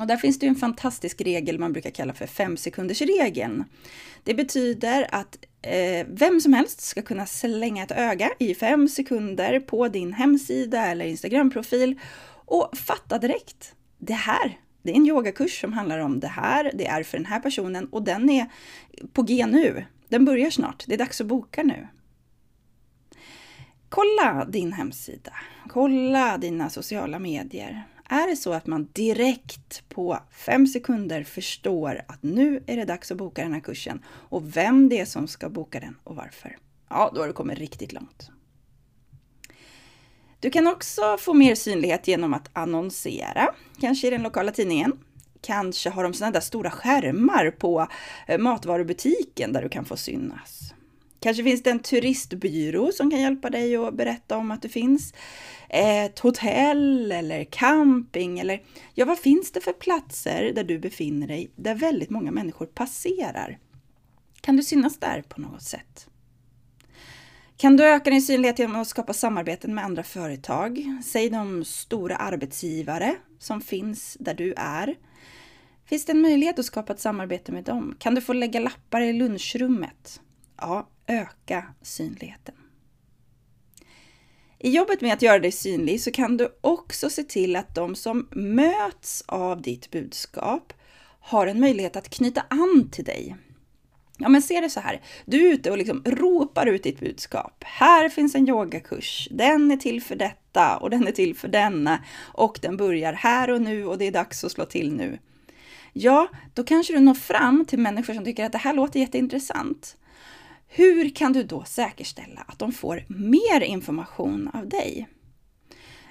Och 0.00 0.06
där 0.06 0.16
finns 0.16 0.38
det 0.38 0.46
en 0.46 0.54
fantastisk 0.54 1.20
regel 1.20 1.58
man 1.58 1.72
brukar 1.72 1.90
kalla 1.90 2.14
för 2.14 2.26
femsekundersregeln. 2.26 3.64
Det 4.24 4.34
betyder 4.34 5.14
att 5.14 5.38
eh, 5.62 6.06
vem 6.08 6.40
som 6.40 6.52
helst 6.52 6.80
ska 6.80 7.02
kunna 7.02 7.26
slänga 7.26 7.82
ett 7.82 7.90
öga 7.90 8.30
i 8.38 8.54
fem 8.54 8.88
sekunder 8.88 9.60
på 9.60 9.88
din 9.88 10.12
hemsida 10.12 10.86
eller 10.86 11.06
Instagramprofil 11.06 12.00
och 12.28 12.76
fatta 12.76 13.18
direkt. 13.18 13.74
Det 13.98 14.12
här, 14.12 14.58
det 14.82 14.90
är 14.90 14.96
en 14.96 15.06
yogakurs 15.06 15.60
som 15.60 15.72
handlar 15.72 15.98
om 15.98 16.20
det 16.20 16.28
här, 16.28 16.70
det 16.74 16.86
är 16.86 17.02
för 17.02 17.18
den 17.18 17.26
här 17.26 17.40
personen 17.40 17.86
och 17.86 18.02
den 18.02 18.30
är 18.30 18.46
på 19.12 19.22
G 19.22 19.46
nu. 19.46 19.84
Den 20.08 20.24
börjar 20.24 20.50
snart, 20.50 20.84
det 20.86 20.94
är 20.94 20.98
dags 20.98 21.20
att 21.20 21.26
boka 21.26 21.62
nu. 21.62 21.88
Kolla 23.88 24.44
din 24.48 24.72
hemsida, 24.72 25.32
kolla 25.68 26.38
dina 26.38 26.70
sociala 26.70 27.18
medier 27.18 27.84
är 28.08 28.26
det 28.26 28.36
så 28.36 28.52
att 28.52 28.66
man 28.66 28.88
direkt 28.92 29.88
på 29.88 30.18
fem 30.30 30.66
sekunder 30.66 31.24
förstår 31.24 32.02
att 32.08 32.22
nu 32.22 32.62
är 32.66 32.76
det 32.76 32.84
dags 32.84 33.10
att 33.10 33.18
boka 33.18 33.42
den 33.42 33.52
här 33.52 33.60
kursen 33.60 34.04
och 34.06 34.56
vem 34.56 34.88
det 34.88 35.00
är 35.00 35.04
som 35.04 35.28
ska 35.28 35.48
boka 35.48 35.80
den 35.80 35.96
och 36.04 36.16
varför. 36.16 36.56
Ja, 36.88 37.10
då 37.14 37.20
har 37.20 37.26
du 37.26 37.32
kommit 37.32 37.58
riktigt 37.58 37.92
långt. 37.92 38.30
Du 40.40 40.50
kan 40.50 40.66
också 40.66 41.16
få 41.18 41.34
mer 41.34 41.54
synlighet 41.54 42.08
genom 42.08 42.34
att 42.34 42.50
annonsera, 42.52 43.54
kanske 43.80 44.06
i 44.06 44.10
den 44.10 44.22
lokala 44.22 44.52
tidningen. 44.52 44.92
Kanske 45.40 45.90
har 45.90 46.02
de 46.02 46.14
sådana 46.14 46.32
där 46.32 46.40
stora 46.40 46.70
skärmar 46.70 47.50
på 47.50 47.88
eh, 48.26 48.38
matvarubutiken 48.38 49.52
där 49.52 49.62
du 49.62 49.68
kan 49.68 49.84
få 49.84 49.96
synas. 49.96 50.74
Kanske 51.20 51.44
finns 51.44 51.62
det 51.62 51.70
en 51.70 51.78
turistbyrå 51.78 52.92
som 52.92 53.10
kan 53.10 53.20
hjälpa 53.20 53.50
dig 53.50 53.76
att 53.76 53.94
berätta 53.94 54.36
om 54.36 54.50
att 54.50 54.62
det 54.62 54.68
finns 54.68 55.14
eh, 55.68 56.04
ett 56.04 56.18
hotell 56.18 57.12
eller 57.12 57.44
camping 57.44 58.38
eller 58.38 58.62
ja, 58.94 59.04
vad 59.04 59.18
finns 59.18 59.52
det 59.52 59.60
för 59.60 59.72
platser 59.72 60.52
där 60.52 60.64
du 60.64 60.78
befinner 60.78 61.26
dig 61.26 61.50
där 61.56 61.74
väldigt 61.74 62.10
många 62.10 62.30
människor 62.30 62.66
passerar? 62.66 63.58
Kan 64.40 64.56
du 64.56 64.62
synas 64.62 64.98
där 64.98 65.22
på 65.28 65.40
något 65.40 65.62
sätt? 65.62 66.08
Kan 67.56 67.76
du 67.76 67.84
öka 67.84 68.10
din 68.10 68.22
synlighet 68.22 68.58
genom 68.58 68.80
att 68.80 68.88
skapa 68.88 69.12
samarbeten 69.12 69.74
med 69.74 69.84
andra 69.84 70.02
företag? 70.02 71.00
Säg 71.04 71.30
de 71.30 71.64
stora 71.64 72.16
arbetsgivare 72.16 73.14
som 73.38 73.60
finns 73.60 74.16
där 74.20 74.34
du 74.34 74.54
är. 74.56 74.94
Finns 75.84 76.04
det 76.04 76.12
en 76.12 76.20
möjlighet 76.20 76.58
att 76.58 76.64
skapa 76.64 76.92
ett 76.92 77.00
samarbete 77.00 77.52
med 77.52 77.64
dem? 77.64 77.96
Kan 77.98 78.14
du 78.14 78.20
få 78.20 78.32
lägga 78.32 78.60
lappar 78.60 79.00
i 79.00 79.12
lunchrummet? 79.12 80.20
Ja, 80.56 80.88
öka 81.08 81.64
synligheten. 81.82 82.54
I 84.58 84.70
jobbet 84.70 85.00
med 85.00 85.12
att 85.12 85.22
göra 85.22 85.38
dig 85.38 85.52
synlig 85.52 86.00
så 86.00 86.10
kan 86.10 86.36
du 86.36 86.58
också 86.60 87.10
se 87.10 87.24
till 87.24 87.56
att 87.56 87.74
de 87.74 87.94
som 87.94 88.28
möts 88.30 89.24
av 89.26 89.62
ditt 89.62 89.90
budskap 89.90 90.72
har 91.20 91.46
en 91.46 91.60
möjlighet 91.60 91.96
att 91.96 92.10
knyta 92.10 92.44
an 92.50 92.88
till 92.92 93.04
dig. 93.04 93.36
Ja, 94.18 94.28
men 94.28 94.42
se 94.42 94.60
det 94.60 94.70
så 94.70 94.80
här. 94.80 95.00
Du 95.26 95.48
är 95.48 95.52
ute 95.52 95.70
och 95.70 95.78
liksom 95.78 96.02
ropar 96.06 96.66
ut 96.66 96.82
ditt 96.82 97.00
budskap. 97.00 97.64
Här 97.66 98.08
finns 98.08 98.34
en 98.34 98.48
yogakurs. 98.48 99.28
Den 99.30 99.70
är 99.70 99.76
till 99.76 100.02
för 100.02 100.16
detta 100.16 100.76
och 100.76 100.90
den 100.90 101.06
är 101.06 101.12
till 101.12 101.36
för 101.36 101.48
denna 101.48 102.04
och 102.18 102.58
den 102.62 102.76
börjar 102.76 103.12
här 103.12 103.50
och 103.50 103.62
nu 103.62 103.86
och 103.86 103.98
det 103.98 104.04
är 104.04 104.12
dags 104.12 104.44
att 104.44 104.52
slå 104.52 104.64
till 104.64 104.92
nu. 104.92 105.18
Ja, 105.92 106.28
då 106.54 106.64
kanske 106.64 106.92
du 106.92 107.00
når 107.00 107.14
fram 107.14 107.64
till 107.64 107.78
människor 107.78 108.14
som 108.14 108.24
tycker 108.24 108.44
att 108.44 108.52
det 108.52 108.58
här 108.58 108.74
låter 108.74 109.00
jätteintressant. 109.00 109.96
Hur 110.68 111.10
kan 111.10 111.32
du 111.32 111.42
då 111.42 111.64
säkerställa 111.64 112.40
att 112.48 112.58
de 112.58 112.72
får 112.72 113.04
mer 113.08 113.60
information 113.60 114.50
av 114.54 114.68
dig? 114.68 115.08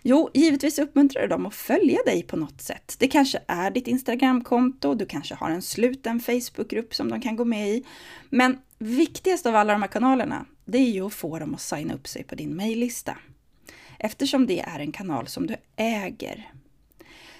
Jo, 0.01 0.29
givetvis 0.33 0.79
uppmuntrar 0.79 1.21
du 1.21 1.27
dem 1.27 1.45
att 1.45 1.55
följa 1.55 1.99
dig 2.05 2.23
på 2.23 2.37
något 2.37 2.61
sätt. 2.61 2.95
Det 2.99 3.07
kanske 3.07 3.39
är 3.47 3.71
ditt 3.71 3.87
Instagramkonto, 3.87 4.95
du 4.95 5.05
kanske 5.05 5.35
har 5.35 5.49
en 5.49 5.61
sluten 5.61 6.19
Facebookgrupp 6.19 6.95
som 6.95 7.09
de 7.09 7.21
kan 7.21 7.35
gå 7.35 7.45
med 7.45 7.69
i. 7.69 7.83
Men 8.29 8.57
viktigast 8.77 9.45
av 9.45 9.55
alla 9.55 9.73
de 9.73 9.81
här 9.81 9.89
kanalerna, 9.89 10.45
det 10.65 10.77
är 10.77 10.91
ju 10.91 11.05
att 11.05 11.13
få 11.13 11.39
dem 11.39 11.55
att 11.55 11.61
signa 11.61 11.93
upp 11.93 12.07
sig 12.07 12.23
på 12.23 12.35
din 12.35 12.55
mejllista. 12.55 13.17
Eftersom 13.99 14.47
det 14.47 14.59
är 14.59 14.79
en 14.79 14.91
kanal 14.91 15.27
som 15.27 15.47
du 15.47 15.55
äger. 15.75 16.51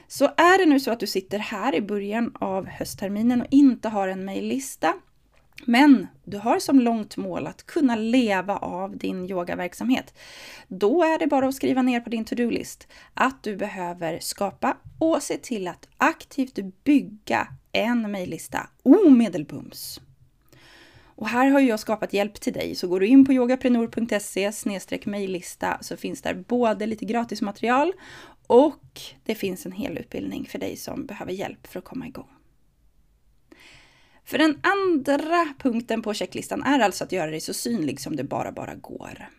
Så 0.08 0.26
är 0.26 0.58
det 0.58 0.66
nu 0.66 0.80
så 0.80 0.92
att 0.92 1.00
du 1.00 1.08
sitter 1.08 1.40
här 1.40 1.76
i 1.76 1.82
början 1.82 2.32
av 2.36 2.68
höstterminen 2.68 3.42
och 3.42 3.48
inte 3.52 3.90
har 3.90 4.08
en 4.08 4.26
mejllista, 4.26 4.94
men 5.66 6.08
du 6.24 6.38
har 6.38 6.60
som 6.60 6.80
långt 6.80 7.18
mål 7.18 7.48
att 7.48 7.66
kunna 7.66 7.96
leva 7.96 8.58
av 8.58 8.98
din 8.98 9.30
yogaverksamhet. 9.30 10.14
Då 10.68 11.04
är 11.04 11.20
det 11.20 11.28
bara 11.28 11.48
att 11.48 11.56
skriva 11.56 11.82
ner 11.82 12.00
på 12.00 12.10
din 12.10 12.26
to-do-list 12.26 12.88
att 13.14 13.44
du 13.44 13.56
behöver 13.56 14.20
skapa 14.20 14.78
och 15.00 15.24
se 15.24 15.38
till 15.38 15.68
att 15.68 15.88
aktivt 15.98 16.60
bygga 16.84 17.48
en 17.72 18.12
mejllista 18.12 18.70
omedelbums. 18.84 20.02
Och 21.18 21.28
här 21.28 21.48
har 21.48 21.60
jag 21.60 21.80
skapat 21.80 22.14
hjälp 22.14 22.34
till 22.34 22.54
dig, 22.54 22.76
så 22.76 22.88
går 22.88 23.00
du 23.00 23.08
in 23.08 23.26
på 23.26 23.34
yogaprenor.se 23.34 24.52
mejllista 25.06 25.78
så 25.82 25.98
finns 25.98 26.22
där 26.22 26.34
både 26.34 26.86
lite 26.86 27.06
gratis 27.06 27.42
material 27.42 27.94
och 28.48 29.02
det 29.24 29.36
finns 29.36 29.66
en 29.66 29.72
hel 29.72 29.98
utbildning 29.98 30.46
för 30.46 30.60
dig 30.60 30.78
som 30.78 31.06
behöver 31.06 31.32
hjälp 31.32 31.68
för 31.68 31.80
att 31.80 31.86
komma 31.86 32.08
igång. 32.08 32.37
För 34.28 34.38
den 34.38 34.60
andra 34.64 35.48
punkten 35.60 36.02
på 36.02 36.14
checklistan 36.14 36.64
är 36.64 36.80
alltså 36.80 37.04
att 37.04 37.12
göra 37.12 37.32
dig 37.32 37.42
så 37.42 37.54
synlig 37.54 38.02
som 38.02 38.16
det 38.16 38.24
bara, 38.24 38.52
bara 38.52 38.76
går. 38.76 39.30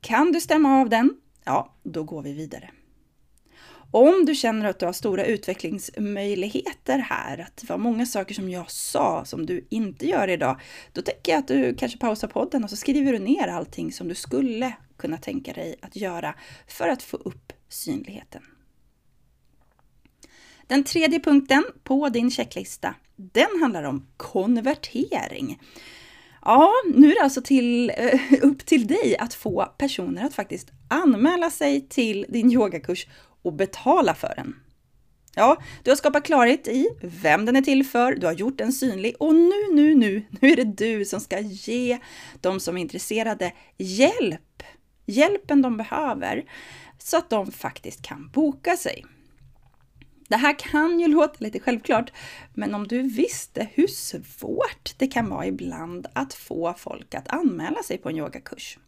Kan 0.00 0.32
du 0.32 0.40
stämma 0.40 0.80
av 0.80 0.88
den? 0.88 1.16
Ja, 1.44 1.74
då 1.82 2.04
går 2.04 2.22
vi 2.22 2.32
vidare. 2.32 2.70
Om 3.90 4.24
du 4.26 4.34
känner 4.34 4.68
att 4.68 4.78
du 4.78 4.86
har 4.86 4.92
stora 4.92 5.24
utvecklingsmöjligheter 5.24 6.98
här, 6.98 7.38
att 7.38 7.56
det 7.56 7.68
var 7.68 7.78
många 7.78 8.06
saker 8.06 8.34
som 8.34 8.50
jag 8.50 8.70
sa 8.70 9.24
som 9.24 9.46
du 9.46 9.66
inte 9.68 10.08
gör 10.08 10.28
idag, 10.28 10.60
då 10.92 11.02
tänker 11.02 11.32
jag 11.32 11.38
att 11.38 11.48
du 11.48 11.74
kanske 11.74 11.98
pausar 11.98 12.28
podden 12.28 12.64
och 12.64 12.70
så 12.70 12.76
skriver 12.76 13.12
du 13.12 13.18
ner 13.18 13.48
allting 13.48 13.92
som 13.92 14.08
du 14.08 14.14
skulle 14.14 14.72
kunna 14.96 15.16
tänka 15.16 15.52
dig 15.52 15.76
att 15.82 15.96
göra 15.96 16.34
för 16.68 16.88
att 16.88 17.02
få 17.02 17.16
upp 17.16 17.52
synligheten. 17.68 18.42
Den 20.66 20.84
tredje 20.84 21.20
punkten 21.20 21.64
på 21.84 22.08
din 22.08 22.30
checklista, 22.30 22.94
den 23.16 23.60
handlar 23.60 23.82
om 23.82 24.06
konvertering. 24.16 25.60
Ja, 26.42 26.72
nu 26.94 27.10
är 27.10 27.14
det 27.14 27.22
alltså 27.22 27.42
till, 27.42 27.92
eh, 27.96 28.20
upp 28.42 28.66
till 28.66 28.86
dig 28.86 29.16
att 29.18 29.34
få 29.34 29.64
personer 29.78 30.24
att 30.24 30.34
faktiskt 30.34 30.70
anmäla 30.88 31.50
sig 31.50 31.88
till 31.88 32.26
din 32.28 32.52
yogakurs 32.52 33.06
och 33.42 33.52
betala 33.52 34.14
för 34.14 34.32
den. 34.36 34.56
Ja, 35.34 35.62
du 35.82 35.90
har 35.90 35.96
skapat 35.96 36.24
klarhet 36.24 36.68
i 36.68 36.88
vem 37.02 37.44
den 37.44 37.56
är 37.56 37.62
till 37.62 37.86
för, 37.86 38.14
du 38.14 38.26
har 38.26 38.32
gjort 38.32 38.58
den 38.58 38.72
synlig 38.72 39.14
och 39.18 39.34
nu, 39.34 39.72
nu, 39.72 39.94
nu, 39.94 40.22
nu 40.40 40.50
är 40.50 40.56
det 40.56 40.64
du 40.64 41.04
som 41.04 41.20
ska 41.20 41.40
ge 41.40 41.98
de 42.40 42.60
som 42.60 42.76
är 42.76 42.80
intresserade 42.80 43.52
hjälp. 43.76 44.62
Hjälpen 45.06 45.62
de 45.62 45.76
behöver 45.76 46.44
så 46.98 47.16
att 47.16 47.30
de 47.30 47.52
faktiskt 47.52 48.02
kan 48.02 48.30
boka 48.34 48.76
sig. 48.76 49.04
Det 50.28 50.36
här 50.36 50.58
kan 50.58 51.00
ju 51.00 51.08
låta 51.08 51.36
lite 51.38 51.60
självklart, 51.60 52.12
men 52.54 52.74
om 52.74 52.88
du 52.88 53.02
visste 53.02 53.68
hur 53.74 53.86
svårt 53.86 54.94
det 54.96 55.06
kan 55.06 55.28
vara 55.28 55.46
ibland 55.46 56.06
att 56.12 56.34
få 56.34 56.74
folk 56.78 57.14
att 57.14 57.28
anmäla 57.28 57.82
sig 57.82 57.98
på 57.98 58.08
en 58.08 58.16
yogakurs. 58.16 58.78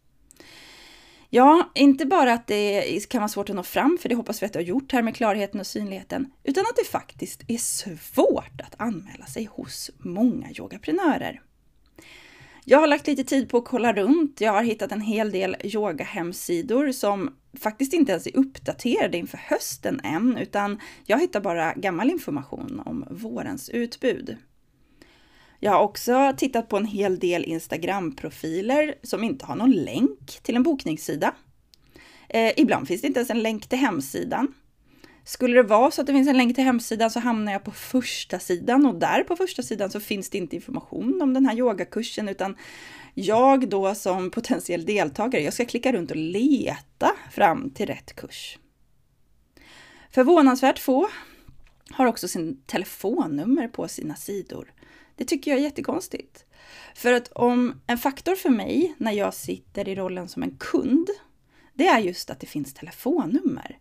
Ja, 1.29 1.71
inte 1.75 2.05
bara 2.05 2.33
att 2.33 2.47
det 2.47 3.09
kan 3.09 3.21
vara 3.21 3.29
svårt 3.29 3.49
att 3.49 3.55
nå 3.55 3.63
fram, 3.63 3.97
för 4.01 4.09
det 4.09 4.15
hoppas 4.15 4.41
vi 4.41 4.45
att 4.45 4.53
du 4.53 4.59
har 4.59 4.63
gjort 4.63 4.91
här 4.91 5.01
med 5.01 5.15
klarheten 5.15 5.59
och 5.59 5.67
synligheten, 5.67 6.31
utan 6.43 6.61
att 6.61 6.75
det 6.75 6.87
faktiskt 6.87 7.43
är 7.47 7.57
svårt 7.57 8.61
att 8.61 8.75
anmäla 8.77 9.25
sig 9.25 9.45
hos 9.45 9.91
många 9.97 10.51
yogaprenörer. 10.51 11.41
Jag 12.69 12.79
har 12.79 12.87
lagt 12.87 13.07
lite 13.07 13.23
tid 13.23 13.49
på 13.49 13.57
att 13.57 13.65
kolla 13.65 13.93
runt. 13.93 14.41
Jag 14.41 14.51
har 14.51 14.63
hittat 14.63 14.91
en 14.91 15.01
hel 15.01 15.31
del 15.31 15.55
yogahemsidor 15.63 16.91
som 16.91 17.35
faktiskt 17.59 17.93
inte 17.93 18.11
ens 18.11 18.27
är 18.27 18.37
uppdaterade 18.37 19.17
inför 19.17 19.37
hösten 19.37 19.99
än, 20.03 20.37
utan 20.37 20.79
jag 21.05 21.19
hittar 21.19 21.41
bara 21.41 21.73
gammal 21.73 22.09
information 22.09 22.81
om 22.85 23.05
vårens 23.11 23.69
utbud. 23.69 24.37
Jag 25.59 25.71
har 25.71 25.81
också 25.81 26.33
tittat 26.37 26.69
på 26.69 26.77
en 26.77 26.85
hel 26.85 27.19
del 27.19 27.45
Instagram-profiler 27.45 28.95
som 29.03 29.23
inte 29.23 29.45
har 29.45 29.55
någon 29.55 29.71
länk 29.71 30.39
till 30.43 30.55
en 30.55 30.63
bokningssida. 30.63 31.33
Eh, 32.29 32.51
ibland 32.57 32.87
finns 32.87 33.01
det 33.01 33.07
inte 33.07 33.19
ens 33.19 33.29
en 33.29 33.43
länk 33.43 33.67
till 33.67 33.79
hemsidan. 33.79 34.53
Skulle 35.23 35.55
det 35.55 35.63
vara 35.63 35.91
så 35.91 36.01
att 36.01 36.07
det 36.07 36.13
finns 36.13 36.27
en 36.29 36.37
länk 36.37 36.55
till 36.55 36.63
hemsidan 36.63 37.11
så 37.11 37.19
hamnar 37.19 37.51
jag 37.51 37.63
på 37.63 37.71
första 37.71 38.39
sidan 38.39 38.85
och 38.85 38.95
där 38.95 39.23
på 39.23 39.35
första 39.35 39.63
sidan 39.63 39.89
så 39.89 39.99
finns 39.99 40.29
det 40.29 40.37
inte 40.37 40.55
information 40.55 41.21
om 41.21 41.33
den 41.33 41.45
här 41.45 41.57
yogakursen 41.57 42.29
utan 42.29 42.55
jag 43.13 43.69
då 43.69 43.95
som 43.95 44.31
potentiell 44.31 44.85
deltagare, 44.85 45.43
jag 45.43 45.53
ska 45.53 45.65
klicka 45.65 45.91
runt 45.91 46.11
och 46.11 46.17
leta 46.17 47.11
fram 47.31 47.69
till 47.69 47.85
rätt 47.85 48.15
kurs. 48.15 48.57
Förvånansvärt 50.11 50.79
få 50.79 51.09
har 51.91 52.05
också 52.05 52.27
sin 52.27 52.61
telefonnummer 52.65 53.67
på 53.67 53.87
sina 53.87 54.15
sidor. 54.15 54.73
Det 55.15 55.25
tycker 55.25 55.51
jag 55.51 55.59
är 55.59 55.63
jättekonstigt. 55.63 56.45
För 56.95 57.13
att 57.13 57.31
om 57.31 57.81
en 57.87 57.97
faktor 57.97 58.35
för 58.35 58.49
mig 58.49 58.95
när 58.97 59.11
jag 59.11 59.33
sitter 59.33 59.89
i 59.89 59.95
rollen 59.95 60.27
som 60.27 60.43
en 60.43 60.57
kund, 60.59 61.07
det 61.73 61.87
är 61.87 61.99
just 61.99 62.29
att 62.29 62.39
det 62.39 62.47
finns 62.47 62.73
telefonnummer. 62.73 63.77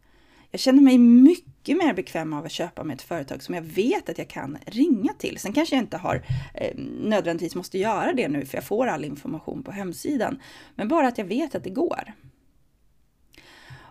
Jag 0.50 0.60
känner 0.60 0.82
mig 0.82 0.98
mycket 0.98 1.76
mer 1.76 1.94
bekväm 1.94 2.32
av 2.32 2.44
att 2.44 2.52
köpa 2.52 2.84
med 2.84 2.94
ett 2.94 3.02
företag 3.02 3.42
som 3.42 3.54
jag 3.54 3.62
vet 3.62 4.08
att 4.08 4.18
jag 4.18 4.28
kan 4.28 4.58
ringa 4.66 5.12
till. 5.12 5.38
Sen 5.38 5.52
kanske 5.52 5.76
jag 5.76 5.82
inte 5.82 5.96
har 5.96 6.22
eh, 6.54 6.76
nödvändigtvis 7.00 7.54
måste 7.54 7.78
göra 7.78 8.12
det 8.12 8.28
nu 8.28 8.46
för 8.46 8.56
jag 8.56 8.64
får 8.64 8.86
all 8.86 9.04
information 9.04 9.62
på 9.62 9.70
hemsidan. 9.70 10.42
Men 10.74 10.88
bara 10.88 11.08
att 11.08 11.18
jag 11.18 11.24
vet 11.24 11.54
att 11.54 11.64
det 11.64 11.70
går. 11.70 12.12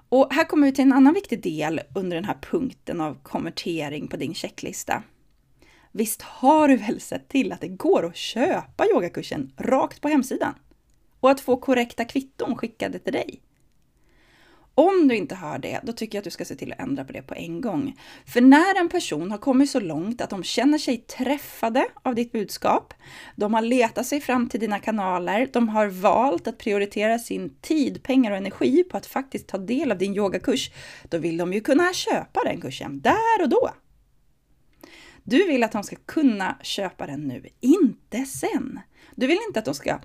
Och 0.09 0.33
här 0.33 0.43
kommer 0.43 0.67
vi 0.67 0.73
till 0.73 0.83
en 0.83 0.93
annan 0.93 1.13
viktig 1.13 1.43
del 1.43 1.81
under 1.95 2.15
den 2.15 2.25
här 2.25 2.37
punkten 2.41 3.01
av 3.01 3.17
konvertering 3.23 4.07
på 4.07 4.17
din 4.17 4.33
checklista. 4.33 5.03
Visst 5.91 6.21
har 6.21 6.67
du 6.67 6.77
väl 6.77 6.99
sett 6.99 7.27
till 7.27 7.51
att 7.51 7.61
det 7.61 7.67
går 7.67 8.05
att 8.05 8.15
köpa 8.15 8.85
yogakursen 8.93 9.51
rakt 9.57 10.01
på 10.01 10.07
hemsidan? 10.07 10.53
Och 11.19 11.31
att 11.31 11.39
få 11.39 11.57
korrekta 11.57 12.05
kvitton 12.05 12.55
skickade 12.55 12.99
till 12.99 13.13
dig? 13.13 13.41
Om 14.79 15.07
du 15.07 15.15
inte 15.15 15.35
hör 15.35 15.59
det, 15.59 15.79
då 15.83 15.93
tycker 15.93 16.17
jag 16.17 16.21
att 16.21 16.23
du 16.23 16.29
ska 16.29 16.45
se 16.45 16.55
till 16.55 16.73
att 16.73 16.79
ändra 16.79 17.03
på 17.03 17.13
det 17.13 17.21
på 17.21 17.35
en 17.35 17.61
gång. 17.61 17.99
För 18.25 18.41
när 18.41 18.79
en 18.79 18.89
person 18.89 19.31
har 19.31 19.37
kommit 19.37 19.69
så 19.69 19.79
långt 19.79 20.21
att 20.21 20.29
de 20.29 20.43
känner 20.43 20.77
sig 20.77 20.97
träffade 20.97 21.87
av 22.03 22.15
ditt 22.15 22.31
budskap, 22.31 22.93
de 23.35 23.53
har 23.53 23.61
letat 23.61 24.05
sig 24.05 24.21
fram 24.21 24.49
till 24.49 24.59
dina 24.59 24.79
kanaler, 24.79 25.49
de 25.53 25.69
har 25.69 25.87
valt 25.87 26.47
att 26.47 26.57
prioritera 26.57 27.19
sin 27.19 27.49
tid, 27.61 28.03
pengar 28.03 28.31
och 28.31 28.37
energi 28.37 28.83
på 28.83 28.97
att 28.97 29.05
faktiskt 29.05 29.47
ta 29.47 29.57
del 29.57 29.91
av 29.91 29.97
din 29.97 30.15
yogakurs, 30.15 30.71
då 31.09 31.17
vill 31.17 31.37
de 31.37 31.53
ju 31.53 31.61
kunna 31.61 31.93
köpa 31.93 32.43
den 32.43 32.61
kursen 32.61 33.01
där 33.01 33.41
och 33.41 33.49
då. 33.49 33.69
Du 35.23 35.47
vill 35.47 35.63
att 35.63 35.71
de 35.71 35.83
ska 35.83 35.95
kunna 36.05 36.57
köpa 36.61 37.07
den 37.07 37.27
nu, 37.27 37.45
inte 37.59 38.25
sen. 38.25 38.79
Du 39.15 39.27
vill 39.27 39.39
inte 39.47 39.59
att 39.59 39.65
de 39.65 39.73
ska 39.73 39.99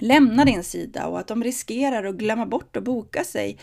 lämna 0.00 0.44
din 0.44 0.64
sida 0.64 1.06
och 1.06 1.20
att 1.20 1.26
de 1.26 1.44
riskerar 1.44 2.04
att 2.04 2.14
glömma 2.14 2.46
bort 2.46 2.76
att 2.76 2.84
boka 2.84 3.24
sig 3.24 3.58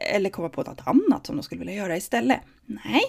eller 0.00 0.30
komma 0.30 0.48
på 0.48 0.62
något 0.62 0.80
annat 0.86 1.26
som 1.26 1.36
de 1.36 1.42
skulle 1.42 1.58
vilja 1.58 1.74
göra 1.74 1.96
istället. 1.96 2.40
Nej, 2.66 3.02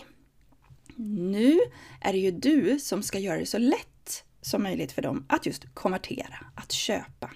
nu 0.95 1.60
är 2.01 2.13
det 2.13 2.19
ju 2.19 2.31
du 2.31 2.79
som 2.79 3.03
ska 3.03 3.19
göra 3.19 3.39
det 3.39 3.45
så 3.45 3.57
lätt 3.57 4.24
som 4.41 4.63
möjligt 4.63 4.91
för 4.91 5.01
dem 5.01 5.25
att 5.29 5.45
just 5.45 5.74
konvertera, 5.74 6.45
att 6.55 6.71
köpa. 6.71 7.31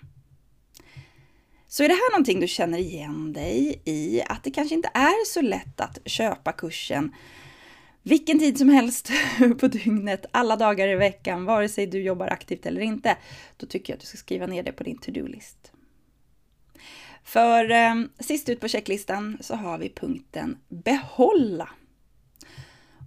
Så 1.67 1.83
är 1.83 1.87
det 1.87 1.93
här 1.93 2.11
någonting 2.11 2.39
du 2.39 2.47
känner 2.47 2.77
igen 2.77 3.33
dig 3.33 3.81
i, 3.85 4.21
att 4.21 4.43
det 4.43 4.51
kanske 4.51 4.75
inte 4.75 4.89
är 4.93 5.25
så 5.25 5.41
lätt 5.41 5.81
att 5.81 5.97
köpa 6.05 6.51
kursen 6.51 7.11
vilken 8.07 8.39
tid 8.39 8.57
som 8.57 8.69
helst 8.69 9.11
på 9.59 9.67
dygnet, 9.67 10.25
alla 10.31 10.55
dagar 10.55 10.87
i 10.87 10.95
veckan, 10.95 11.45
vare 11.45 11.69
sig 11.69 11.87
du 11.87 12.01
jobbar 12.01 12.27
aktivt 12.27 12.65
eller 12.65 12.81
inte, 12.81 13.17
då 13.57 13.65
tycker 13.65 13.93
jag 13.93 13.97
att 13.97 14.01
du 14.01 14.07
ska 14.07 14.17
skriva 14.17 14.47
ner 14.47 14.63
det 14.63 14.71
på 14.71 14.83
din 14.83 14.97
to-do-list. 14.97 15.71
För 17.25 17.71
eh, 17.71 17.95
sist 18.19 18.49
ut 18.49 18.59
på 18.59 18.67
checklistan 18.67 19.37
så 19.41 19.55
har 19.55 19.77
vi 19.77 19.89
punkten 19.89 20.57
behålla. 20.67 21.69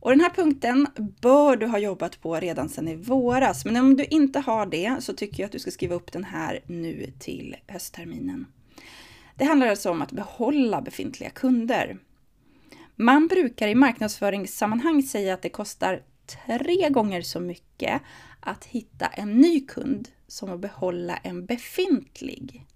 Och 0.01 0.11
den 0.11 0.21
här 0.21 0.31
punkten 0.31 0.87
bör 1.21 1.57
du 1.57 1.67
ha 1.67 1.79
jobbat 1.79 2.21
på 2.21 2.37
redan 2.37 2.69
sedan 2.69 2.89
i 2.89 2.97
våras, 2.97 3.65
men 3.65 3.77
om 3.77 3.97
du 3.97 4.05
inte 4.05 4.41
har 4.41 4.67
det 4.67 4.97
så 5.01 5.13
tycker 5.13 5.43
jag 5.43 5.47
att 5.47 5.53
du 5.53 5.59
ska 5.59 5.71
skriva 5.71 5.95
upp 5.95 6.13
den 6.13 6.25
här 6.25 6.61
nu 6.67 7.13
till 7.19 7.57
höstterminen. 7.67 8.47
Det 9.37 9.45
handlar 9.45 9.67
alltså 9.67 9.91
om 9.91 10.03
att 10.03 10.13
behålla 10.13 10.81
befintliga 10.81 11.31
kunder. 11.31 11.99
Man 12.97 13.27
brukar 13.27 13.69
i 13.69 13.75
marknadsföringssammanhang 13.75 15.03
säga 15.03 15.35
att 15.35 15.43
det 15.43 15.49
kostar 15.49 16.03
tre 16.47 16.89
gånger 16.89 17.23
så 17.23 17.41
mycket 17.41 18.03
att 18.41 18.65
hitta 18.65 19.07
en 19.07 19.37
ny 19.37 19.61
kund 19.61 20.09
som 20.27 20.51
att 20.51 20.61
behålla 20.61 21.17
en 21.17 21.47
befintlig. 21.47 22.67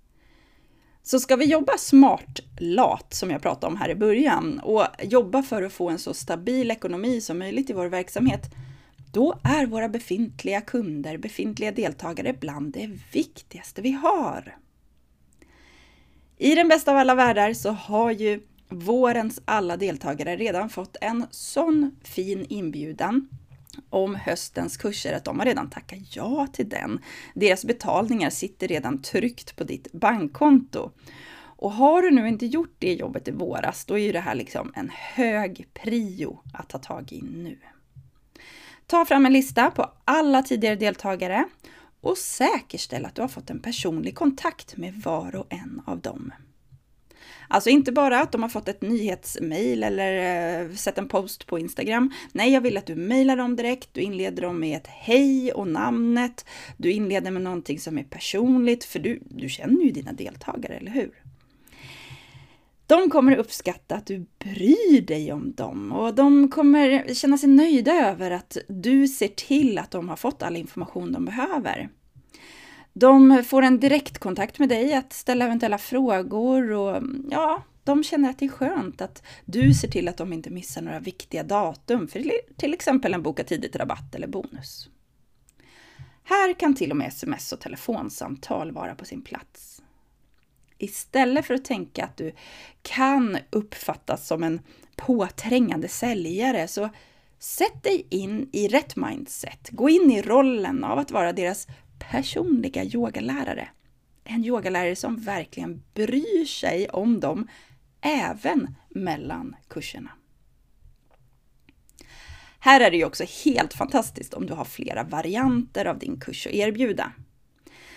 Så 1.03 1.21
ska 1.21 1.37
vi 1.37 1.45
jobba 1.45 1.79
smart 1.79 2.41
lat, 2.59 3.15
som 3.15 3.31
jag 3.31 3.43
pratade 3.43 3.67
om 3.67 3.77
här 3.77 3.89
i 3.89 3.95
början, 3.95 4.59
och 4.59 4.87
jobba 5.03 5.43
för 5.43 5.63
att 5.63 5.73
få 5.73 5.91
en 5.91 5.99
så 5.99 6.15
stabil 6.15 6.71
ekonomi 6.71 7.21
som 7.21 7.39
möjligt 7.39 7.71
i 7.71 7.73
vår 7.73 7.87
verksamhet, 7.87 8.51
då 9.13 9.39
är 9.43 9.67
våra 9.67 9.89
befintliga 9.89 10.61
kunder, 10.61 11.19
befintliga 11.19 11.73
deltagare 11.73 12.33
bland 12.41 12.73
det 12.73 12.91
viktigaste 13.13 13.83
vi 13.83 13.93
har. 13.93 14.57
I 16.39 16.55
den 16.55 16.69
bästa 16.69 16.91
av 16.91 16.97
alla 16.97 17.15
världar 17.15 17.53
så 17.53 17.71
har 17.71 18.11
ju 18.11 18.41
vårens 18.69 19.41
alla 19.45 19.77
deltagare 19.77 20.37
redan 20.37 20.69
fått 20.69 20.97
en 21.01 21.27
sån 21.31 21.97
fin 22.03 22.47
inbjudan 22.49 23.29
om 23.91 24.15
höstens 24.15 24.77
kurser 24.77 25.13
att 25.13 25.25
de 25.25 25.39
har 25.39 25.47
redan 25.47 25.71
tackat 25.71 25.99
ja 26.17 26.47
till 26.53 26.69
den. 26.69 27.01
Deras 27.35 27.65
betalningar 27.65 28.31
sitter 28.31 28.69
redan 28.69 29.03
tryckt 29.03 29.57
på 29.57 29.65
ditt 29.65 29.93
bankkonto. 29.93 30.91
Och 31.57 31.73
har 31.73 32.03
du 32.03 32.11
nu 32.11 32.29
inte 32.29 32.47
gjort 32.47 32.75
det 32.79 32.95
jobbet 32.95 33.29
i 33.29 33.31
våras, 33.31 33.85
då 33.85 33.99
är 33.99 34.03
ju 34.03 34.13
det 34.13 34.21
här 34.21 34.35
liksom 34.35 34.73
en 34.77 34.91
hög 34.95 35.69
prio 35.75 36.41
att 36.55 36.69
ta 36.69 36.79
tag 36.79 37.13
i 37.13 37.23
nu. 37.23 37.59
Ta 38.87 39.05
fram 39.05 39.27
en 39.27 39.33
lista 39.33 39.71
på 39.71 39.91
alla 40.05 40.43
tidigare 40.43 40.77
deltagare 40.77 41.45
och 42.01 42.19
säkerställ 42.19 43.05
att 43.05 43.15
du 43.15 43.21
har 43.21 43.29
fått 43.29 43.51
en 43.51 43.61
personlig 43.61 44.15
kontakt 44.15 44.77
med 44.77 44.95
var 44.95 45.37
och 45.37 45.47
en 45.53 45.83
av 45.87 46.01
dem. 46.01 46.33
Alltså 47.53 47.71
inte 47.71 47.93
bara 47.93 48.21
att 48.21 48.33
de 48.33 48.43
har 48.43 48.49
fått 48.49 48.69
ett 48.69 48.83
nyhetsmail 48.83 49.83
eller 49.83 50.63
eh, 50.63 50.75
sett 50.75 50.99
en 50.99 51.09
post 51.09 51.47
på 51.47 51.59
Instagram. 51.59 52.13
Nej, 52.33 52.53
jag 52.53 52.61
vill 52.61 52.77
att 52.77 52.87
du 52.87 52.95
mejlar 52.95 53.37
dem 53.37 53.57
direkt. 53.57 53.89
Du 53.93 54.01
inleder 54.01 54.43
dem 54.43 54.61
med 54.61 54.77
ett 54.77 54.87
hej 54.87 55.53
och 55.53 55.69
namnet. 55.69 56.45
Du 56.77 56.93
inleder 56.93 57.31
med 57.31 57.43
någonting 57.43 57.79
som 57.79 57.99
är 57.99 58.05
personligt, 58.05 58.85
för 58.85 58.99
du, 58.99 59.23
du 59.25 59.49
känner 59.49 59.85
ju 59.85 59.91
dina 59.91 60.13
deltagare, 60.13 60.75
eller 60.75 60.91
hur? 60.91 61.11
De 62.87 63.11
kommer 63.11 63.37
uppskatta 63.37 63.95
att 63.95 64.07
du 64.07 64.27
bryr 64.39 65.01
dig 65.01 65.33
om 65.33 65.53
dem 65.53 65.93
och 65.93 66.15
de 66.15 66.49
kommer 66.49 67.15
känna 67.15 67.39
sig 67.39 67.49
nöjda 67.49 67.93
över 67.93 68.31
att 68.31 68.57
du 68.69 69.09
ser 69.09 69.29
till 69.29 69.79
att 69.79 69.91
de 69.91 70.09
har 70.09 70.17
fått 70.17 70.43
all 70.43 70.57
information 70.57 71.13
de 71.13 71.25
behöver. 71.25 71.89
De 72.93 73.45
får 73.45 73.63
en 73.63 73.81
direktkontakt 73.81 74.59
med 74.59 74.69
dig 74.69 74.95
att 74.95 75.13
ställa 75.13 75.45
eventuella 75.45 75.79
frågor 75.79 76.71
och 76.71 77.03
ja, 77.31 77.63
de 77.85 78.05
känner 78.05 78.31
att 78.31 78.39
det 78.39 78.45
är 78.45 78.49
skönt 78.49 79.01
att 79.01 79.23
du 79.45 79.75
ser 79.75 79.89
till 79.89 80.09
att 80.09 80.17
de 80.17 80.33
inte 80.33 80.51
missar 80.51 80.83
några 80.83 81.01
viktiga 81.01 81.43
datum 81.43 82.09
för 82.09 82.25
till 82.57 82.75
exempel 82.75 83.15
en 83.15 83.23
boka 83.23 83.45
tidigt-rabatt 83.45 84.15
eller 84.15 84.27
bonus. 84.27 84.89
Här 86.25 86.53
kan 86.53 86.75
till 86.75 86.91
och 86.91 86.97
med 86.97 87.09
sms 87.09 87.53
och 87.53 87.61
telefonsamtal 87.61 88.73
vara 88.73 88.95
på 88.95 89.05
sin 89.05 89.23
plats. 89.23 89.83
Istället 90.79 91.47
för 91.47 91.55
att 91.55 91.65
tänka 91.65 92.05
att 92.05 92.17
du 92.17 92.33
kan 92.83 93.39
uppfattas 93.51 94.27
som 94.27 94.43
en 94.43 94.61
påträngande 94.97 95.89
säljare 95.89 96.69
så 96.69 96.91
sätt 97.39 97.83
dig 97.83 98.07
in 98.11 98.49
i 98.53 98.69
rätt 98.69 98.97
mindset. 98.97 99.71
Gå 99.71 99.89
in 99.89 100.11
i 100.11 100.23
rollen 100.23 100.85
av 100.85 100.99
att 100.99 101.11
vara 101.11 101.33
deras 101.33 101.67
personliga 102.11 102.85
yogalärare. 102.85 103.69
En 104.25 104.45
yogalärare 104.45 104.97
som 104.97 105.17
verkligen 105.17 105.83
bryr 105.95 106.45
sig 106.45 106.89
om 106.89 107.21
dem 107.21 107.49
även 108.01 108.75
mellan 108.89 109.57
kurserna. 109.69 110.11
Här 112.59 112.81
är 112.81 112.91
det 112.91 112.97
ju 112.97 113.05
också 113.05 113.25
helt 113.45 113.75
fantastiskt 113.75 114.35
om 114.35 114.47
du 114.47 114.53
har 114.53 114.65
flera 114.65 115.05
varianter 115.05 115.85
av 115.85 115.99
din 115.99 116.21
kurs 116.21 116.47
att 116.47 116.53
erbjuda. 116.53 117.13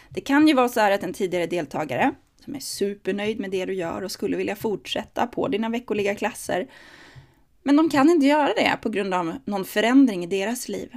Det 0.09 0.21
kan 0.21 0.47
ju 0.47 0.53
vara 0.53 0.69
så 0.69 0.79
här 0.79 0.91
att 0.91 1.03
en 1.03 1.13
tidigare 1.13 1.45
deltagare 1.45 2.11
som 2.39 2.55
är 2.55 2.59
supernöjd 2.59 3.39
med 3.39 3.51
det 3.51 3.65
du 3.65 3.73
gör 3.73 4.01
och 4.01 4.11
skulle 4.11 4.37
vilja 4.37 4.55
fortsätta 4.55 5.27
på 5.27 5.47
dina 5.47 5.69
veckoliga 5.69 6.15
klasser, 6.15 6.67
men 7.63 7.75
de 7.75 7.89
kan 7.89 8.09
inte 8.09 8.25
göra 8.25 8.53
det 8.53 8.77
på 8.81 8.89
grund 8.89 9.13
av 9.13 9.33
någon 9.45 9.65
förändring 9.65 10.23
i 10.23 10.27
deras 10.27 10.67
liv. 10.67 10.89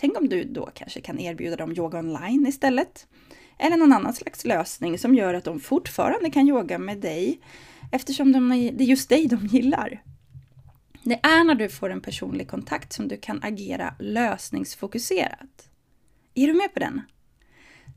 Tänk 0.00 0.18
om 0.18 0.28
du 0.28 0.44
då 0.44 0.70
kanske 0.74 1.00
kan 1.00 1.18
erbjuda 1.18 1.56
dem 1.56 1.72
yoga 1.72 1.98
online 1.98 2.46
istället? 2.46 3.06
Eller 3.58 3.76
någon 3.76 3.92
annan 3.92 4.14
slags 4.14 4.44
lösning 4.44 4.98
som 4.98 5.14
gör 5.14 5.34
att 5.34 5.44
de 5.44 5.60
fortfarande 5.60 6.30
kan 6.30 6.48
yoga 6.48 6.78
med 6.78 6.98
dig 6.98 7.40
eftersom 7.92 8.32
de, 8.32 8.48
det 8.48 8.84
är 8.84 8.88
just 8.88 9.08
dig 9.08 9.26
de 9.26 9.46
gillar. 9.46 10.02
Det 11.02 11.20
är 11.22 11.44
när 11.44 11.54
du 11.54 11.68
får 11.68 11.90
en 11.90 12.00
personlig 12.00 12.48
kontakt 12.48 12.92
som 12.92 13.08
du 13.08 13.16
kan 13.16 13.42
agera 13.42 13.94
lösningsfokuserat. 13.98 15.70
Är 16.34 16.46
du 16.46 16.54
med 16.54 16.74
på 16.74 16.80
den? 16.80 17.00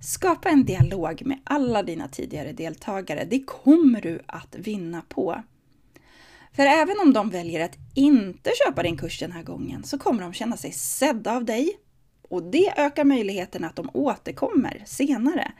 Skapa 0.02 0.50
en 0.50 0.66
dialog 0.66 1.26
med 1.26 1.40
alla 1.44 1.84
dina 1.84 2.08
tidigare 2.08 2.52
deltagare. 2.52 3.28
Det 3.30 3.44
kommer 3.44 4.02
du 4.02 4.22
att 4.26 4.56
vinna 4.56 5.02
på. 5.02 5.44
För 6.54 6.64
även 6.64 7.00
om 7.00 7.14
de 7.14 7.30
väljer 7.30 7.66
att 7.66 7.78
inte 7.96 8.52
köpa 8.66 8.84
din 8.84 8.98
kurs 8.98 9.20
den 9.20 9.32
här 9.32 9.44
gången 9.44 9.84
så 9.84 9.98
kommer 9.98 10.22
de 10.22 10.34
känna 10.34 10.58
sig 10.58 10.72
sedda 10.72 11.36
av 11.36 11.46
dig 11.46 11.78
och 12.32 12.44
det 12.44 12.74
ökar 12.78 13.04
möjligheten 13.04 13.63
att 13.63 13.76
de 13.76 13.89
återkommer 13.94 14.84
senare. 14.86 15.52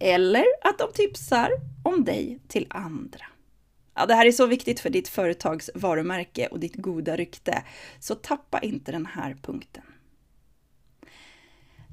Eller 0.00 0.44
att 0.62 0.78
de 0.78 0.92
tipsar 0.94 1.50
om 1.84 2.04
dig 2.04 2.38
till 2.48 2.66
andra. 2.70 3.26
Ja, 3.94 4.06
det 4.06 4.14
här 4.14 4.26
är 4.26 4.32
så 4.32 4.46
viktigt 4.46 4.80
för 4.80 4.90
ditt 4.90 5.08
företags 5.08 5.70
varumärke 5.74 6.46
och 6.46 6.60
ditt 6.60 6.76
goda 6.76 7.16
rykte, 7.16 7.62
så 8.00 8.14
tappa 8.14 8.60
inte 8.60 8.92
den 8.92 9.06
här 9.06 9.36
punkten. 9.42 9.82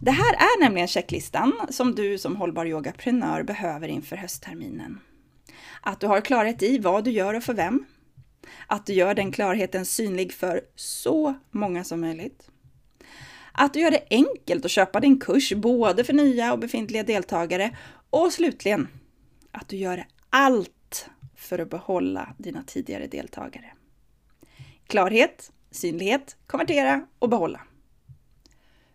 Det 0.01 0.11
här 0.11 0.33
är 0.33 0.63
nämligen 0.63 0.87
checklistan 0.87 1.53
som 1.69 1.95
du 1.95 2.17
som 2.17 2.35
hållbar 2.35 2.65
yogaprenör 2.65 3.43
behöver 3.43 3.87
inför 3.87 4.15
höstterminen. 4.15 4.99
Att 5.81 5.99
du 5.99 6.07
har 6.07 6.21
klarhet 6.21 6.63
i 6.63 6.77
vad 6.79 7.03
du 7.03 7.11
gör 7.11 7.33
och 7.33 7.43
för 7.43 7.53
vem. 7.53 7.85
Att 8.67 8.85
du 8.85 8.93
gör 8.93 9.13
den 9.13 9.31
klarheten 9.31 9.85
synlig 9.85 10.33
för 10.33 10.61
så 10.75 11.35
många 11.51 11.83
som 11.83 12.01
möjligt. 12.01 12.49
Att 13.59 13.73
du 13.73 13.79
gör 13.79 13.91
det 13.91 14.03
enkelt 14.09 14.65
att 14.65 14.71
köpa 14.71 14.99
din 14.99 15.19
kurs 15.19 15.53
både 15.53 16.03
för 16.03 16.13
nya 16.13 16.53
och 16.53 16.59
befintliga 16.59 17.03
deltagare. 17.03 17.77
Och 18.09 18.33
slutligen, 18.33 18.87
att 19.51 19.67
du 19.67 19.77
gör 19.77 20.07
allt 20.29 21.09
för 21.35 21.59
att 21.59 21.69
behålla 21.69 22.35
dina 22.37 22.63
tidigare 22.63 23.07
deltagare. 23.07 23.73
Klarhet, 24.87 25.51
synlighet, 25.71 26.35
konvertera 26.47 27.05
och 27.19 27.29
behålla. 27.29 27.61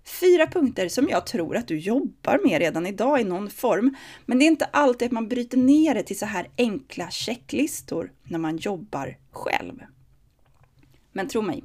Fyra 0.04 0.46
punkter 0.46 0.88
som 0.88 1.08
jag 1.08 1.26
tror 1.26 1.56
att 1.56 1.68
du 1.68 1.78
jobbar 1.78 2.40
med 2.44 2.58
redan 2.58 2.86
idag 2.86 3.20
i 3.20 3.24
någon 3.24 3.50
form, 3.50 3.96
men 4.26 4.38
det 4.38 4.44
är 4.44 4.46
inte 4.46 4.64
alltid 4.64 5.06
att 5.06 5.12
man 5.12 5.28
bryter 5.28 5.58
ner 5.58 5.94
det 5.94 6.02
till 6.02 6.18
så 6.18 6.26
här 6.26 6.48
enkla 6.58 7.10
checklistor 7.10 8.12
när 8.22 8.38
man 8.38 8.56
jobbar 8.56 9.18
själv. 9.30 9.82
Men 11.12 11.28
tro 11.28 11.42
mig, 11.42 11.64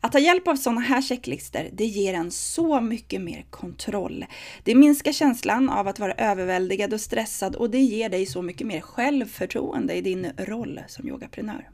att 0.00 0.12
ta 0.12 0.18
hjälp 0.18 0.48
av 0.48 0.56
sådana 0.56 0.80
här 0.80 1.02
checklistor, 1.02 1.68
det 1.72 1.84
ger 1.84 2.14
en 2.14 2.30
så 2.30 2.80
mycket 2.80 3.20
mer 3.20 3.46
kontroll. 3.50 4.26
Det 4.64 4.74
minskar 4.74 5.12
känslan 5.12 5.70
av 5.70 5.88
att 5.88 5.98
vara 5.98 6.12
överväldigad 6.12 6.92
och 6.92 7.00
stressad 7.00 7.56
och 7.56 7.70
det 7.70 7.80
ger 7.80 8.08
dig 8.08 8.26
så 8.26 8.42
mycket 8.42 8.66
mer 8.66 8.80
självförtroende 8.80 9.94
i 9.94 10.00
din 10.00 10.32
roll 10.36 10.80
som 10.86 11.08
yogaprenör. 11.08 11.70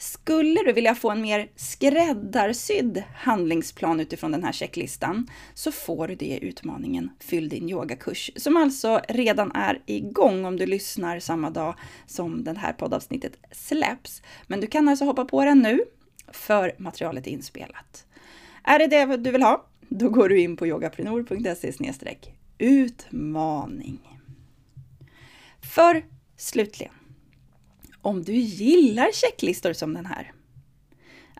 Skulle 0.00 0.62
du 0.62 0.72
vilja 0.72 0.94
få 0.94 1.10
en 1.10 1.22
mer 1.22 1.48
skräddarsydd 1.56 3.02
handlingsplan 3.14 4.00
utifrån 4.00 4.32
den 4.32 4.44
här 4.44 4.52
checklistan 4.52 5.30
så 5.54 5.72
får 5.72 6.08
du 6.08 6.14
det 6.14 6.26
i 6.26 6.44
utmaningen 6.44 7.10
Fyll 7.20 7.48
din 7.48 7.70
yogakurs 7.70 8.30
som 8.36 8.56
alltså 8.56 9.00
redan 9.08 9.52
är 9.52 9.82
igång 9.86 10.44
om 10.44 10.56
du 10.56 10.66
lyssnar 10.66 11.20
samma 11.20 11.50
dag 11.50 11.74
som 12.06 12.44
det 12.44 12.58
här 12.58 12.72
poddavsnittet 12.72 13.32
släpps. 13.52 14.22
Men 14.46 14.60
du 14.60 14.66
kan 14.66 14.88
alltså 14.88 15.04
hoppa 15.04 15.24
på 15.24 15.44
den 15.44 15.58
nu 15.58 15.84
för 16.32 16.74
materialet 16.78 17.26
är 17.26 17.30
inspelat. 17.30 18.06
Är 18.64 18.78
det 18.78 18.86
det 18.86 19.16
du 19.16 19.30
vill 19.30 19.42
ha? 19.42 19.66
Då 19.88 20.08
går 20.08 20.28
du 20.28 20.40
in 20.40 20.56
på 20.56 20.66
yogaprenor.se 20.66 21.72
utmaning. 22.58 24.20
För 25.74 26.04
slutligen, 26.36 26.94
om 28.02 28.22
du 28.22 28.32
gillar 28.32 29.12
checklistor 29.12 29.72
som 29.72 29.94
den 29.94 30.06
här, 30.06 30.32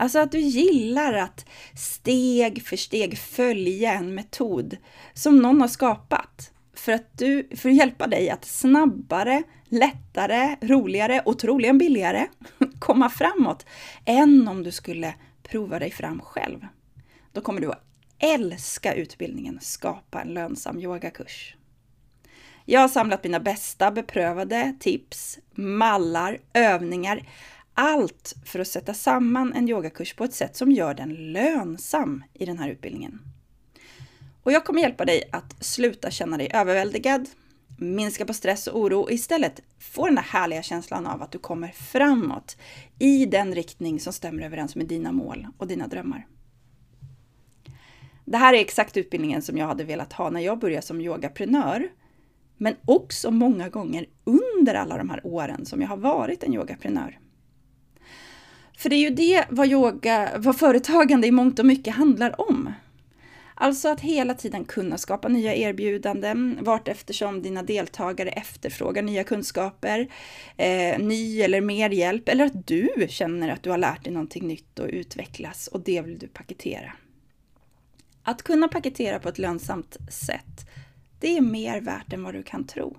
Alltså 0.01 0.19
att 0.19 0.33
du 0.33 0.41
gillar 0.41 1.13
att 1.13 1.47
steg 1.77 2.67
för 2.67 2.77
steg 2.77 3.19
följa 3.19 3.93
en 3.93 4.15
metod 4.15 4.77
som 5.15 5.39
någon 5.39 5.61
har 5.61 5.69
skapat 5.69 6.53
för 6.75 6.93
att, 6.93 7.19
du, 7.19 7.49
för 7.57 7.69
att 7.69 7.77
hjälpa 7.77 8.07
dig 8.07 8.31
att 8.31 8.45
snabbare, 8.45 9.43
lättare, 9.69 10.57
roligare 10.61 11.21
och 11.25 11.39
troligen 11.39 11.79
billigare 11.79 12.27
komma 12.79 13.11
framåt 13.11 13.67
än 14.05 14.49
om 14.49 14.63
du 14.63 14.73
skulle 14.73 15.15
prova 15.43 15.79
dig 15.79 15.91
fram 15.91 16.21
själv. 16.21 16.67
Då 17.33 17.41
kommer 17.41 17.61
du 17.61 17.71
att 17.71 17.85
älska 18.19 18.95
utbildningen 18.95 19.59
Skapa 19.61 20.21
en 20.21 20.35
lönsam 20.35 20.81
yogakurs. 20.81 21.55
Jag 22.65 22.81
har 22.81 22.89
samlat 22.89 23.25
mina 23.25 23.41
bästa 23.41 23.91
beprövade 23.91 24.75
tips, 24.81 25.39
mallar, 25.55 26.39
övningar, 26.53 27.29
allt 27.75 28.35
för 28.45 28.59
att 28.59 28.69
sätta 28.69 28.95
samman 28.95 29.53
en 29.53 29.69
yogakurs 29.69 30.15
på 30.15 30.25
ett 30.25 30.35
sätt 30.35 30.57
som 30.57 30.73
gör 30.73 30.95
den 30.95 31.33
lönsam 31.33 32.25
i 32.35 32.47
den 32.47 32.59
här 32.59 32.69
utbildningen. 32.69 33.21
Och 34.43 34.53
jag 34.53 34.65
kommer 34.65 34.81
hjälpa 34.81 35.05
dig 35.05 35.23
att 35.33 35.65
sluta 35.65 36.11
känna 36.11 36.37
dig 36.37 36.51
överväldigad, 36.55 37.29
minska 37.79 38.25
på 38.25 38.35
stress 38.35 38.67
och 38.67 38.81
oro 38.81 39.01
och 39.01 39.13
istället 39.13 39.63
få 39.79 40.07
den 40.07 40.15
där 40.15 40.23
härliga 40.23 40.63
känslan 40.63 41.07
av 41.07 41.23
att 41.23 41.33
du 41.33 41.39
kommer 41.39 41.69
framåt 41.69 42.57
i 42.99 43.27
den 43.27 43.55
riktning 43.55 44.01
som 44.01 44.13
stämmer 44.13 44.43
överens 44.43 44.77
med 44.77 44.87
dina 44.87 45.13
mål 45.13 45.47
och 45.59 45.67
dina 45.67 45.87
drömmar. 45.87 46.27
Det 48.25 48.37
här 48.37 48.55
är 48.55 48.59
exakt 48.59 48.97
utbildningen 48.97 49.43
som 49.43 49.59
jag 49.59 49.67
hade 49.67 49.85
velat 49.85 50.13
ha 50.13 50.31
när 50.31 50.41
jag 50.41 50.59
började 50.59 50.87
som 50.87 51.01
yogaprenör. 51.01 51.89
Men 52.57 52.75
också 52.85 53.31
många 53.31 53.69
gånger 53.69 54.07
under 54.25 54.75
alla 54.75 54.99
de 54.99 55.11
här 55.11 55.21
åren 55.27 55.67
som 55.67 55.81
jag 55.81 55.89
har 55.89 55.97
varit 55.97 56.43
en 56.43 56.55
yogaprenör. 56.55 57.19
För 58.79 58.89
det 58.89 58.97
är 58.97 59.11
ju 59.11 59.11
det 59.11 59.45
vad, 59.51 59.69
yoga, 59.69 60.31
vad 60.39 60.57
företagande 60.57 61.27
i 61.27 61.31
mångt 61.31 61.59
och 61.59 61.67
mycket 61.67 61.95
handlar 61.95 62.41
om. 62.41 62.73
Alltså 63.61 63.89
att 63.89 64.01
hela 64.01 64.35
tiden 64.35 64.65
kunna 64.65 64.99
skapa 64.99 65.29
nya 65.29 65.55
erbjudanden 65.55 66.59
vart 66.61 66.89
eftersom 66.89 67.43
dina 67.43 67.63
deltagare 67.63 68.29
efterfrågar 68.29 69.03
nya 69.03 69.25
kunskaper, 69.25 70.09
eh, 70.57 70.99
ny 70.99 71.41
eller 71.41 71.61
mer 71.61 71.91
hjälp 71.91 72.29
eller 72.29 72.45
att 72.45 72.67
du 72.67 73.07
känner 73.09 73.49
att 73.49 73.63
du 73.63 73.71
har 73.71 73.79
lärt 73.79 74.05
dig 74.05 74.13
någonting 74.13 74.47
nytt 74.47 74.79
och 74.79 74.89
utvecklas 74.89 75.67
och 75.67 75.81
det 75.81 76.01
vill 76.01 76.19
du 76.19 76.29
paketera. 76.29 76.93
Att 78.23 78.43
kunna 78.43 78.69
paketera 78.69 79.19
på 79.19 79.29
ett 79.29 79.39
lönsamt 79.39 79.97
sätt, 80.11 80.69
det 81.21 81.37
är 81.37 81.41
mer 81.41 81.81
värt 81.81 82.13
än 82.13 82.23
vad 82.23 82.35
du 82.35 82.43
kan 82.43 82.67
tro. 82.67 82.97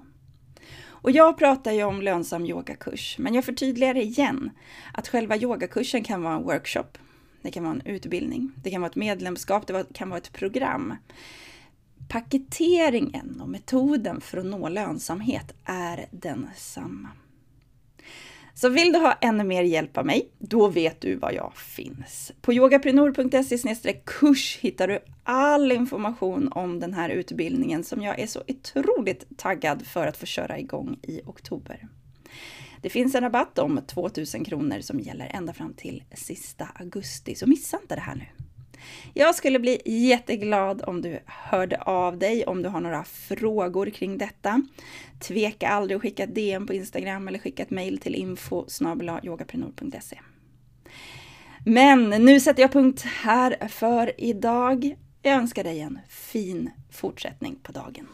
Och 0.82 1.12
jag 1.12 1.38
pratar 1.38 1.72
ju 1.72 1.84
om 1.84 2.02
lönsam 2.02 2.46
yogakurs, 2.46 3.16
men 3.20 3.34
jag 3.34 3.46
förtydligar 3.46 3.98
igen 3.98 4.52
att 4.94 5.08
själva 5.08 5.38
yogakursen 5.38 6.04
kan 6.04 6.24
vara 6.24 6.36
en 6.36 6.44
workshop 6.44 6.98
det 7.42 7.52
kan 7.52 7.64
vara 7.64 7.74
en 7.74 7.82
utbildning, 7.86 8.52
det 8.64 8.72
kan 8.72 8.82
vara 8.82 8.90
ett 8.90 8.96
medlemskap, 8.96 9.68
det 9.68 9.94
kan 9.94 10.10
vara 10.10 10.18
ett 10.18 10.34
program. 10.34 10.96
Paketeringen 12.10 13.42
och 13.42 13.50
metoden 13.50 14.22
för 14.22 14.38
att 14.38 14.46
nå 14.46 14.70
lönsamhet 14.70 15.54
är 15.66 16.06
densamma. 16.12 17.10
Så 18.54 18.70
vill 18.70 18.92
du 18.94 19.00
ha 19.00 19.18
ännu 19.22 19.44
mer 19.44 19.64
hjälp 19.64 19.98
av 19.98 20.06
mig, 20.06 20.30
då 20.38 20.68
vet 20.68 21.02
du 21.02 21.16
var 21.16 21.32
jag 21.32 21.56
finns. 21.56 22.32
På 22.42 22.54
yogaprenor.se 22.54 23.94
kurs 24.06 24.58
hittar 24.62 24.88
du 24.88 25.00
all 25.24 25.72
information 25.72 26.50
om 26.52 26.80
den 26.80 26.94
här 26.94 27.10
utbildningen 27.10 27.84
som 27.84 28.02
jag 28.02 28.20
är 28.20 28.28
så 28.28 28.44
otroligt 28.48 29.38
taggad 29.38 29.86
för 29.86 30.08
att 30.08 30.18
få 30.18 30.26
köra 30.26 30.60
igång 30.60 31.00
i 31.02 31.22
oktober. 31.26 31.88
Det 32.82 32.90
finns 32.90 33.16
en 33.16 33.22
rabatt 33.22 33.60
om 33.60 33.82
2000 33.88 34.46
kronor 34.46 34.80
som 34.82 35.00
gäller 35.00 35.32
ända 35.34 35.54
fram 35.54 35.74
till 35.74 36.04
sista 36.14 36.68
augusti, 36.76 37.36
så 37.36 37.48
missa 37.48 37.78
inte 37.82 37.96
det 37.96 38.02
här 38.02 38.16
nu. 38.16 38.26
Jag 39.14 39.36
skulle 39.36 39.60
bli 39.60 39.82
jätteglad 39.86 40.84
om 40.88 41.02
du 41.02 41.20
hörde 41.26 41.78
av 41.82 42.18
dig 42.18 42.46
om 42.46 42.64
du 42.64 42.70
har 42.70 42.82
några 42.82 43.04
frågor 43.04 43.90
kring 43.90 44.18
detta. 44.18 44.62
Tveka 45.20 45.70
aldrig 45.70 45.96
att 45.96 46.02
skicka 46.02 46.24
ett 46.24 46.36
DM 46.36 46.68
på 46.68 46.74
Instagram 46.74 47.28
eller 47.28 47.40
skicka 47.40 47.64
ett 47.64 47.70
mail 47.70 47.98
till 47.98 48.16
info 48.16 48.66
Men 51.66 52.10
nu 52.10 52.40
sätter 52.40 52.62
jag 52.62 52.72
punkt 52.72 53.02
här 53.02 53.68
för 53.68 54.12
idag. 54.18 54.96
Jag 55.22 55.34
önskar 55.34 55.64
dig 55.64 55.80
en 55.80 56.00
fin 56.10 56.70
fortsättning 56.92 57.60
på 57.64 57.72
dagen. 57.72 58.08